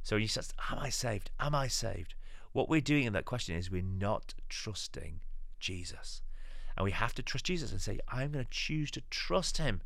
So 0.03 0.17
you 0.17 0.27
says, 0.27 0.53
Am 0.69 0.79
I 0.79 0.89
saved? 0.89 1.31
Am 1.39 1.55
I 1.55 1.67
saved? 1.67 2.13
What 2.51 2.69
we're 2.69 2.81
doing 2.81 3.05
in 3.05 3.13
that 3.13 3.25
question 3.25 3.55
is 3.55 3.71
we're 3.71 3.81
not 3.81 4.35
trusting 4.49 5.21
Jesus. 5.59 6.21
And 6.77 6.83
we 6.83 6.91
have 6.91 7.15
to 7.15 7.23
trust 7.23 7.45
Jesus 7.45 7.71
and 7.71 7.81
say, 7.81 7.99
I'm 8.09 8.31
going 8.31 8.45
to 8.45 8.51
choose 8.51 8.91
to 8.91 9.01
trust 9.09 9.57
him. 9.57 9.81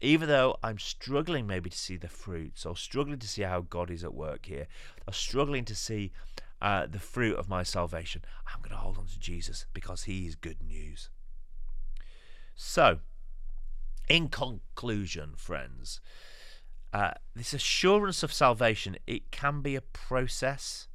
Even 0.00 0.28
though 0.28 0.56
I'm 0.62 0.78
struggling 0.78 1.46
maybe 1.46 1.70
to 1.70 1.78
see 1.78 1.96
the 1.96 2.08
fruits 2.08 2.64
or 2.64 2.76
struggling 2.76 3.18
to 3.18 3.28
see 3.28 3.42
how 3.42 3.60
God 3.62 3.90
is 3.90 4.04
at 4.04 4.14
work 4.14 4.46
here, 4.46 4.68
or 5.06 5.12
struggling 5.12 5.64
to 5.66 5.74
see 5.74 6.12
uh, 6.62 6.86
the 6.86 7.00
fruit 7.00 7.36
of 7.36 7.48
my 7.48 7.62
salvation, 7.62 8.22
I'm 8.46 8.60
going 8.60 8.70
to 8.70 8.76
hold 8.76 8.98
on 8.98 9.06
to 9.06 9.18
Jesus 9.18 9.66
because 9.74 10.04
he 10.04 10.26
is 10.26 10.34
good 10.34 10.62
news. 10.62 11.10
So, 12.54 12.98
in 14.08 14.28
conclusion, 14.28 15.34
friends, 15.36 16.00
uh, 16.92 17.10
this 17.34 17.52
assurance 17.52 18.22
of 18.22 18.32
salvation, 18.32 18.96
it 19.06 19.30
can 19.30 19.60
be 19.60 19.76
a 19.76 19.80
process, 19.80 20.88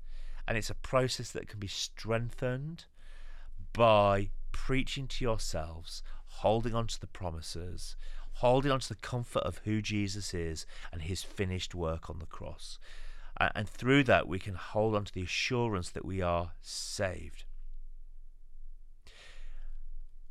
and 0.47 0.57
it's 0.57 0.69
a 0.69 0.75
process 0.75 1.31
that 1.31 1.47
can 1.47 1.59
be 1.59 1.67
strengthened 1.67 2.85
by 3.73 4.29
preaching 4.51 5.07
to 5.07 5.23
yourselves, 5.23 6.03
holding 6.25 6.73
on 6.73 6.87
to 6.87 6.99
the 6.99 7.07
promises, 7.07 7.95
holding 8.33 8.71
on 8.71 8.79
to 8.79 8.89
the 8.89 8.95
comfort 8.95 9.43
of 9.43 9.59
who 9.65 9.81
Jesus 9.81 10.33
is 10.33 10.65
and 10.91 11.03
his 11.03 11.23
finished 11.23 11.75
work 11.75 12.09
on 12.09 12.19
the 12.19 12.25
cross. 12.25 12.79
Uh, 13.39 13.49
and 13.55 13.67
through 13.67 14.03
that, 14.03 14.27
we 14.27 14.39
can 14.39 14.55
hold 14.55 14.95
on 14.95 15.05
to 15.05 15.13
the 15.13 15.23
assurance 15.23 15.89
that 15.89 16.05
we 16.05 16.21
are 16.21 16.51
saved. 16.61 17.45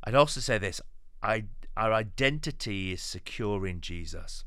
I'd 0.03 0.15
also 0.15 0.41
say 0.41 0.57
this 0.57 0.81
I, 1.21 1.45
our 1.77 1.93
identity 1.93 2.91
is 2.91 3.01
secure 3.01 3.65
in 3.65 3.81
Jesus. 3.81 4.43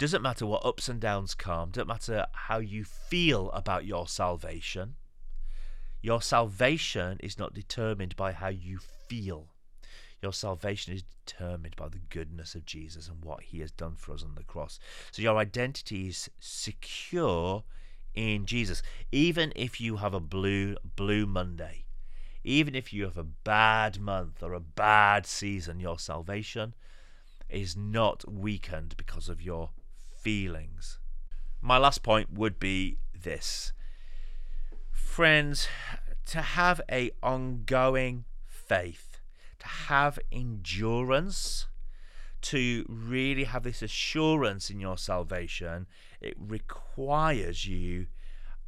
Doesn't 0.00 0.22
matter 0.22 0.46
what 0.46 0.64
ups 0.64 0.88
and 0.88 0.98
downs 0.98 1.34
come, 1.34 1.72
doesn't 1.72 1.86
matter 1.86 2.24
how 2.32 2.56
you 2.56 2.84
feel 2.84 3.50
about 3.50 3.84
your 3.84 4.08
salvation. 4.08 4.94
Your 6.00 6.22
salvation 6.22 7.18
is 7.22 7.38
not 7.38 7.52
determined 7.52 8.16
by 8.16 8.32
how 8.32 8.48
you 8.48 8.78
feel. 8.78 9.48
Your 10.22 10.32
salvation 10.32 10.94
is 10.94 11.02
determined 11.26 11.76
by 11.76 11.88
the 11.88 11.98
goodness 11.98 12.54
of 12.54 12.64
Jesus 12.64 13.08
and 13.08 13.22
what 13.22 13.42
he 13.42 13.60
has 13.60 13.72
done 13.72 13.94
for 13.94 14.14
us 14.14 14.24
on 14.24 14.36
the 14.36 14.42
cross. 14.42 14.78
So 15.10 15.20
your 15.20 15.36
identity 15.36 16.08
is 16.08 16.30
secure 16.40 17.64
in 18.14 18.46
Jesus. 18.46 18.82
Even 19.12 19.52
if 19.54 19.82
you 19.82 19.98
have 19.98 20.14
a 20.14 20.18
blue 20.18 20.76
blue 20.96 21.26
Monday, 21.26 21.84
even 22.42 22.74
if 22.74 22.90
you 22.90 23.04
have 23.04 23.18
a 23.18 23.22
bad 23.22 24.00
month 24.00 24.42
or 24.42 24.54
a 24.54 24.60
bad 24.60 25.26
season, 25.26 25.78
your 25.78 25.98
salvation 25.98 26.72
is 27.50 27.76
not 27.76 28.24
weakened 28.26 28.96
because 28.96 29.28
of 29.28 29.42
your 29.42 29.68
feelings. 30.20 30.98
My 31.60 31.78
last 31.78 32.02
point 32.02 32.32
would 32.32 32.58
be 32.58 32.98
this. 33.14 33.72
Friends, 34.92 35.68
to 36.26 36.40
have 36.40 36.80
a 36.90 37.10
ongoing 37.22 38.24
faith, 38.46 39.20
to 39.58 39.66
have 39.66 40.18
endurance, 40.30 41.66
to 42.42 42.86
really 42.88 43.44
have 43.44 43.62
this 43.62 43.82
assurance 43.82 44.70
in 44.70 44.80
your 44.80 44.96
salvation, 44.96 45.86
it 46.20 46.34
requires 46.38 47.66
you 47.66 48.06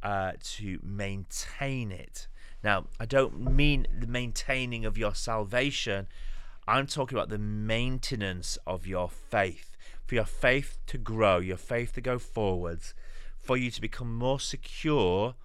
uh, 0.03 0.33
to 0.41 0.79
maintain 0.83 1.91
it. 1.91 2.27
Now, 2.63 2.85
I 2.99 3.05
don't 3.05 3.39
mean 3.55 3.87
the 3.97 4.07
maintaining 4.07 4.85
of 4.85 4.97
your 4.97 5.15
salvation, 5.15 6.07
I'm 6.67 6.87
talking 6.87 7.17
about 7.17 7.29
the 7.29 7.37
maintenance 7.37 8.57
of 8.65 8.87
your 8.87 9.09
faith. 9.09 9.72
For 10.05 10.15
your 10.15 10.25
faith 10.25 10.79
to 10.87 10.97
grow, 10.97 11.37
your 11.39 11.57
faith 11.57 11.93
to 11.93 12.01
go 12.01 12.19
forwards, 12.19 12.93
for 13.39 13.57
you 13.57 13.71
to 13.71 13.81
become 13.81 14.15
more 14.15 14.39
secure 14.39 15.35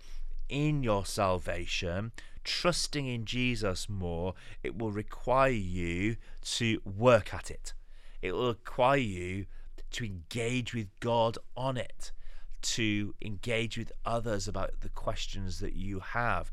in 0.48 0.82
your 0.82 1.04
salvation, 1.04 2.12
trusting 2.44 3.06
in 3.06 3.24
Jesus 3.24 3.88
more, 3.88 4.34
it 4.62 4.78
will 4.78 4.90
require 4.90 5.50
you 5.50 6.16
to 6.42 6.80
work 6.84 7.34
at 7.34 7.50
it. 7.50 7.74
It 8.22 8.32
will 8.32 8.48
require 8.48 8.98
you 8.98 9.46
to 9.92 10.04
engage 10.04 10.74
with 10.74 10.88
God 11.00 11.38
on 11.56 11.76
it, 11.76 12.12
to 12.60 13.14
engage 13.22 13.78
with 13.78 13.92
others 14.04 14.48
about 14.48 14.80
the 14.80 14.88
questions 14.88 15.60
that 15.60 15.74
you 15.74 16.00
have, 16.00 16.50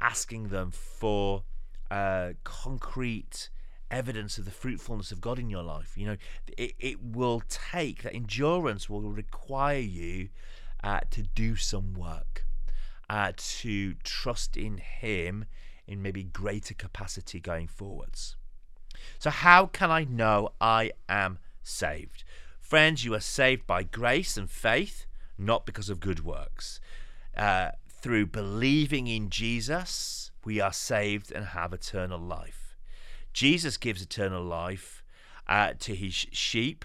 asking 0.00 0.48
them 0.48 0.70
for 0.70 1.44
uh, 1.90 2.30
concrete 2.44 3.50
evidence 3.90 4.38
of 4.38 4.44
the 4.44 4.50
fruitfulness 4.50 5.12
of 5.12 5.20
God 5.20 5.38
in 5.38 5.50
your 5.50 5.62
life. 5.62 5.96
You 5.96 6.06
know, 6.06 6.16
it, 6.56 6.74
it 6.78 7.02
will 7.02 7.42
take 7.48 8.02
that 8.02 8.14
endurance 8.14 8.88
will 8.88 9.02
require 9.02 9.78
you 9.78 10.28
uh, 10.82 11.00
to 11.10 11.22
do 11.22 11.56
some 11.56 11.94
work, 11.94 12.46
uh, 13.08 13.32
to 13.36 13.94
trust 14.04 14.56
in 14.56 14.78
Him 14.78 15.44
in 15.86 16.02
maybe 16.02 16.22
greater 16.22 16.74
capacity 16.74 17.40
going 17.40 17.66
forwards. 17.66 18.36
So, 19.18 19.30
how 19.30 19.66
can 19.66 19.90
I 19.90 20.04
know 20.04 20.50
I 20.60 20.92
am 21.08 21.38
saved? 21.62 22.24
Friends, 22.60 23.04
you 23.04 23.14
are 23.14 23.20
saved 23.20 23.66
by 23.66 23.82
grace 23.82 24.36
and 24.36 24.48
faith, 24.48 25.06
not 25.36 25.66
because 25.66 25.90
of 25.90 25.98
good 25.98 26.24
works. 26.24 26.80
Uh, 27.36 27.70
through 27.88 28.26
believing 28.26 29.06
in 29.06 29.28
Jesus, 29.28 30.30
we 30.44 30.60
are 30.60 30.72
saved 30.72 31.32
and 31.32 31.46
have 31.46 31.72
eternal 31.72 32.18
life. 32.18 32.59
Jesus 33.32 33.76
gives 33.76 34.02
eternal 34.02 34.42
life 34.42 35.02
uh, 35.46 35.72
to 35.80 35.94
his 35.94 36.14
sheep, 36.14 36.84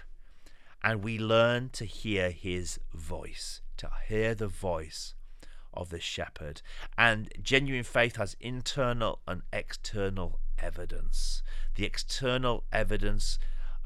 and 0.82 1.02
we 1.02 1.18
learn 1.18 1.70
to 1.70 1.84
hear 1.84 2.30
his 2.30 2.78
voice, 2.94 3.60
to 3.76 3.90
hear 4.08 4.34
the 4.34 4.48
voice 4.48 5.14
of 5.74 5.90
the 5.90 6.00
shepherd. 6.00 6.62
And 6.96 7.30
genuine 7.42 7.84
faith 7.84 8.16
has 8.16 8.36
internal 8.40 9.20
and 9.26 9.42
external 9.52 10.40
evidence. 10.58 11.42
The 11.74 11.84
external 11.84 12.64
evidence 12.72 13.38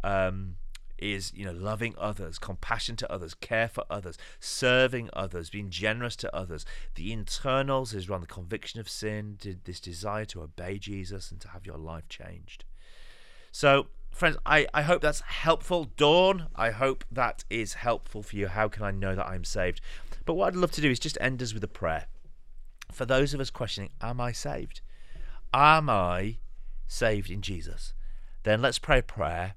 um, 0.04 0.56
is 1.00 1.32
you 1.34 1.44
know 1.44 1.52
loving 1.52 1.94
others 1.98 2.38
compassion 2.38 2.96
to 2.96 3.12
others 3.12 3.34
care 3.34 3.68
for 3.68 3.84
others 3.90 4.18
serving 4.38 5.10
others 5.12 5.50
being 5.50 5.70
generous 5.70 6.16
to 6.16 6.34
others. 6.34 6.64
The 6.94 7.12
internals 7.12 7.94
is 7.94 8.08
around 8.08 8.22
the 8.22 8.26
conviction 8.26 8.80
of 8.80 8.88
sin 8.88 9.38
this 9.64 9.80
desire 9.80 10.24
to 10.26 10.42
obey 10.42 10.78
jesus 10.78 11.30
and 11.30 11.40
to 11.40 11.48
have 11.48 11.66
your 11.66 11.78
life 11.78 12.08
changed. 12.08 12.64
So 13.52 13.86
friends 14.10 14.36
i, 14.44 14.66
I 14.72 14.82
hope 14.82 15.02
that's 15.02 15.20
helpful. 15.20 15.90
Dawn 15.96 16.48
i 16.54 16.70
hope 16.70 17.04
that 17.10 17.44
is 17.50 17.74
helpful 17.74 18.22
for 18.22 18.36
you. 18.36 18.48
How 18.48 18.68
can 18.68 18.82
i 18.82 18.90
know 18.90 19.14
that 19.14 19.26
i'm 19.26 19.44
saved? 19.44 19.80
But 20.24 20.34
what 20.34 20.48
i'd 20.48 20.56
love 20.56 20.72
to 20.72 20.80
do 20.80 20.90
is 20.90 20.98
just 20.98 21.18
end 21.20 21.42
us 21.42 21.54
with 21.54 21.64
a 21.64 21.68
prayer. 21.68 22.06
For 22.92 23.04
those 23.04 23.34
of 23.34 23.40
us 23.40 23.50
questioning 23.50 23.90
am 24.00 24.20
i 24.20 24.32
saved? 24.32 24.80
Am 25.52 25.88
i 25.88 26.38
saved 26.86 27.30
in 27.30 27.42
jesus? 27.42 27.94
Then 28.42 28.62
let's 28.62 28.78
pray 28.78 29.00
a 29.00 29.02
prayer 29.02 29.54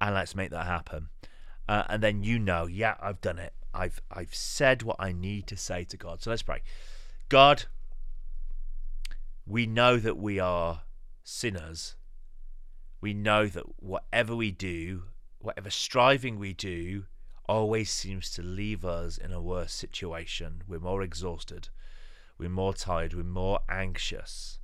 and 0.00 0.14
let's 0.14 0.34
make 0.34 0.50
that 0.50 0.66
happen. 0.66 1.08
Uh, 1.68 1.84
and 1.88 2.02
then 2.02 2.22
you 2.22 2.38
know, 2.38 2.66
yeah, 2.66 2.94
I've 3.00 3.20
done 3.20 3.38
it. 3.38 3.52
I've 3.72 4.00
I've 4.10 4.34
said 4.34 4.82
what 4.82 4.96
I 4.98 5.12
need 5.12 5.46
to 5.48 5.56
say 5.56 5.84
to 5.84 5.96
God. 5.96 6.22
So 6.22 6.30
let's 6.30 6.42
pray. 6.42 6.62
God, 7.28 7.64
we 9.46 9.66
know 9.66 9.96
that 9.98 10.16
we 10.16 10.40
are 10.40 10.82
sinners. 11.22 11.94
We 13.00 13.14
know 13.14 13.46
that 13.46 13.64
whatever 13.82 14.34
we 14.34 14.50
do, 14.50 15.04
whatever 15.38 15.70
striving 15.70 16.38
we 16.38 16.52
do, 16.52 17.04
always 17.48 17.90
seems 17.90 18.30
to 18.30 18.42
leave 18.42 18.84
us 18.84 19.16
in 19.16 19.32
a 19.32 19.40
worse 19.40 19.72
situation. 19.72 20.62
We're 20.68 20.80
more 20.80 21.02
exhausted. 21.02 21.68
We're 22.38 22.48
more 22.48 22.74
tired. 22.74 23.14
We're 23.14 23.24
more 23.24 23.60
anxious. 23.68 24.58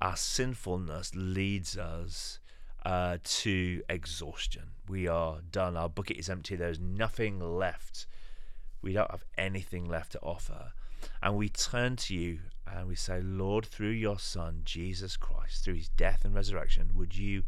Our 0.00 0.16
sinfulness 0.16 1.12
leads 1.14 1.78
us 1.78 2.40
uh, 2.84 3.18
to 3.22 3.82
exhaustion. 3.88 4.70
We 4.88 5.06
are 5.06 5.40
done. 5.50 5.76
Our 5.76 5.88
bucket 5.88 6.18
is 6.18 6.28
empty. 6.28 6.56
There's 6.56 6.80
nothing 6.80 7.40
left. 7.40 8.06
We 8.82 8.92
don't 8.92 9.10
have 9.10 9.24
anything 9.38 9.88
left 9.88 10.12
to 10.12 10.20
offer. 10.20 10.72
And 11.22 11.36
we 11.36 11.48
turn 11.48 11.96
to 11.96 12.14
you 12.14 12.40
and 12.66 12.88
we 12.88 12.94
say, 12.94 13.20
Lord, 13.22 13.66
through 13.66 13.90
your 13.90 14.18
Son, 14.18 14.62
Jesus 14.64 15.16
Christ, 15.16 15.64
through 15.64 15.74
his 15.74 15.88
death 15.88 16.24
and 16.24 16.34
resurrection, 16.34 16.90
would 16.94 17.16
you 17.16 17.42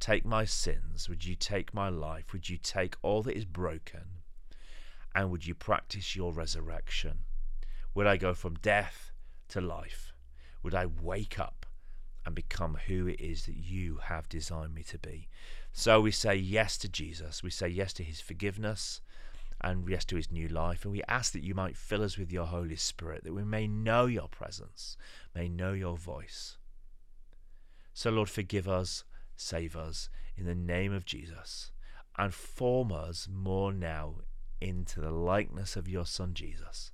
take 0.00 0.24
my 0.24 0.44
sins? 0.44 1.08
Would 1.08 1.24
you 1.24 1.34
take 1.34 1.74
my 1.74 1.88
life? 1.88 2.32
Would 2.32 2.48
you 2.48 2.58
take 2.58 2.96
all 3.02 3.22
that 3.22 3.36
is 3.36 3.44
broken? 3.44 4.22
And 5.14 5.30
would 5.30 5.46
you 5.46 5.54
practice 5.54 6.14
your 6.14 6.32
resurrection? 6.32 7.20
Would 7.94 8.06
I 8.06 8.16
go 8.16 8.34
from 8.34 8.54
death 8.56 9.12
to 9.48 9.60
life? 9.60 10.12
Would 10.62 10.74
I 10.74 10.86
wake 10.86 11.38
up 11.38 11.65
and 12.26 12.34
become 12.34 12.76
who 12.88 13.06
it 13.06 13.20
is 13.20 13.46
that 13.46 13.56
you 13.56 14.00
have 14.02 14.28
designed 14.28 14.74
me 14.74 14.82
to 14.82 14.98
be. 14.98 15.28
So 15.72 16.00
we 16.00 16.10
say 16.10 16.34
yes 16.34 16.76
to 16.78 16.88
Jesus. 16.88 17.42
We 17.42 17.50
say 17.50 17.68
yes 17.68 17.92
to 17.94 18.02
his 18.02 18.20
forgiveness 18.20 19.00
and 19.60 19.88
yes 19.88 20.04
to 20.06 20.16
his 20.16 20.32
new 20.32 20.48
life. 20.48 20.84
And 20.84 20.92
we 20.92 21.04
ask 21.06 21.32
that 21.32 21.44
you 21.44 21.54
might 21.54 21.76
fill 21.76 22.02
us 22.02 22.18
with 22.18 22.32
your 22.32 22.46
Holy 22.46 22.74
Spirit, 22.74 23.22
that 23.22 23.32
we 23.32 23.44
may 23.44 23.68
know 23.68 24.06
your 24.06 24.26
presence, 24.26 24.96
may 25.36 25.48
know 25.48 25.72
your 25.72 25.96
voice. 25.96 26.58
So, 27.94 28.10
Lord, 28.10 28.28
forgive 28.28 28.68
us, 28.68 29.04
save 29.36 29.76
us 29.76 30.10
in 30.36 30.46
the 30.46 30.54
name 30.54 30.92
of 30.92 31.04
Jesus, 31.06 31.70
and 32.18 32.34
form 32.34 32.90
us 32.90 33.28
more 33.32 33.72
now 33.72 34.16
into 34.60 35.00
the 35.00 35.12
likeness 35.12 35.76
of 35.76 35.88
your 35.88 36.06
Son 36.06 36.34
Jesus, 36.34 36.90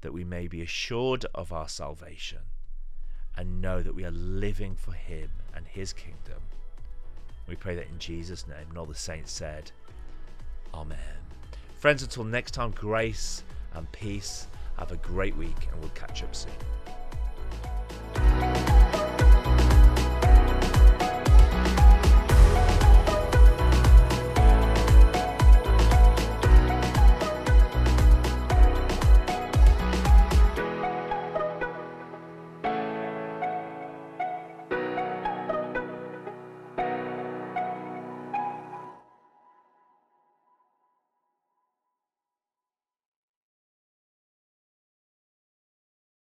that 0.00 0.12
we 0.12 0.24
may 0.24 0.48
be 0.48 0.60
assured 0.60 1.24
of 1.34 1.52
our 1.52 1.68
salvation 1.68 2.40
and 3.40 3.62
know 3.62 3.80
that 3.80 3.94
we 3.94 4.04
are 4.04 4.10
living 4.10 4.76
for 4.76 4.92
Him 4.92 5.30
and 5.54 5.66
His 5.66 5.94
kingdom. 5.94 6.42
We 7.48 7.56
pray 7.56 7.74
that 7.74 7.88
in 7.88 7.98
Jesus' 7.98 8.46
name, 8.46 8.66
and 8.68 8.76
all 8.76 8.84
the 8.84 8.94
saints 8.94 9.32
said, 9.32 9.72
Amen. 10.74 10.98
Friends, 11.78 12.02
until 12.02 12.24
next 12.24 12.50
time, 12.50 12.70
grace 12.72 13.42
and 13.72 13.90
peace. 13.92 14.46
Have 14.76 14.92
a 14.92 14.96
great 14.96 15.34
week, 15.38 15.68
and 15.72 15.80
we'll 15.80 15.88
catch 15.90 16.22
up 16.22 16.36
soon. 16.36 16.52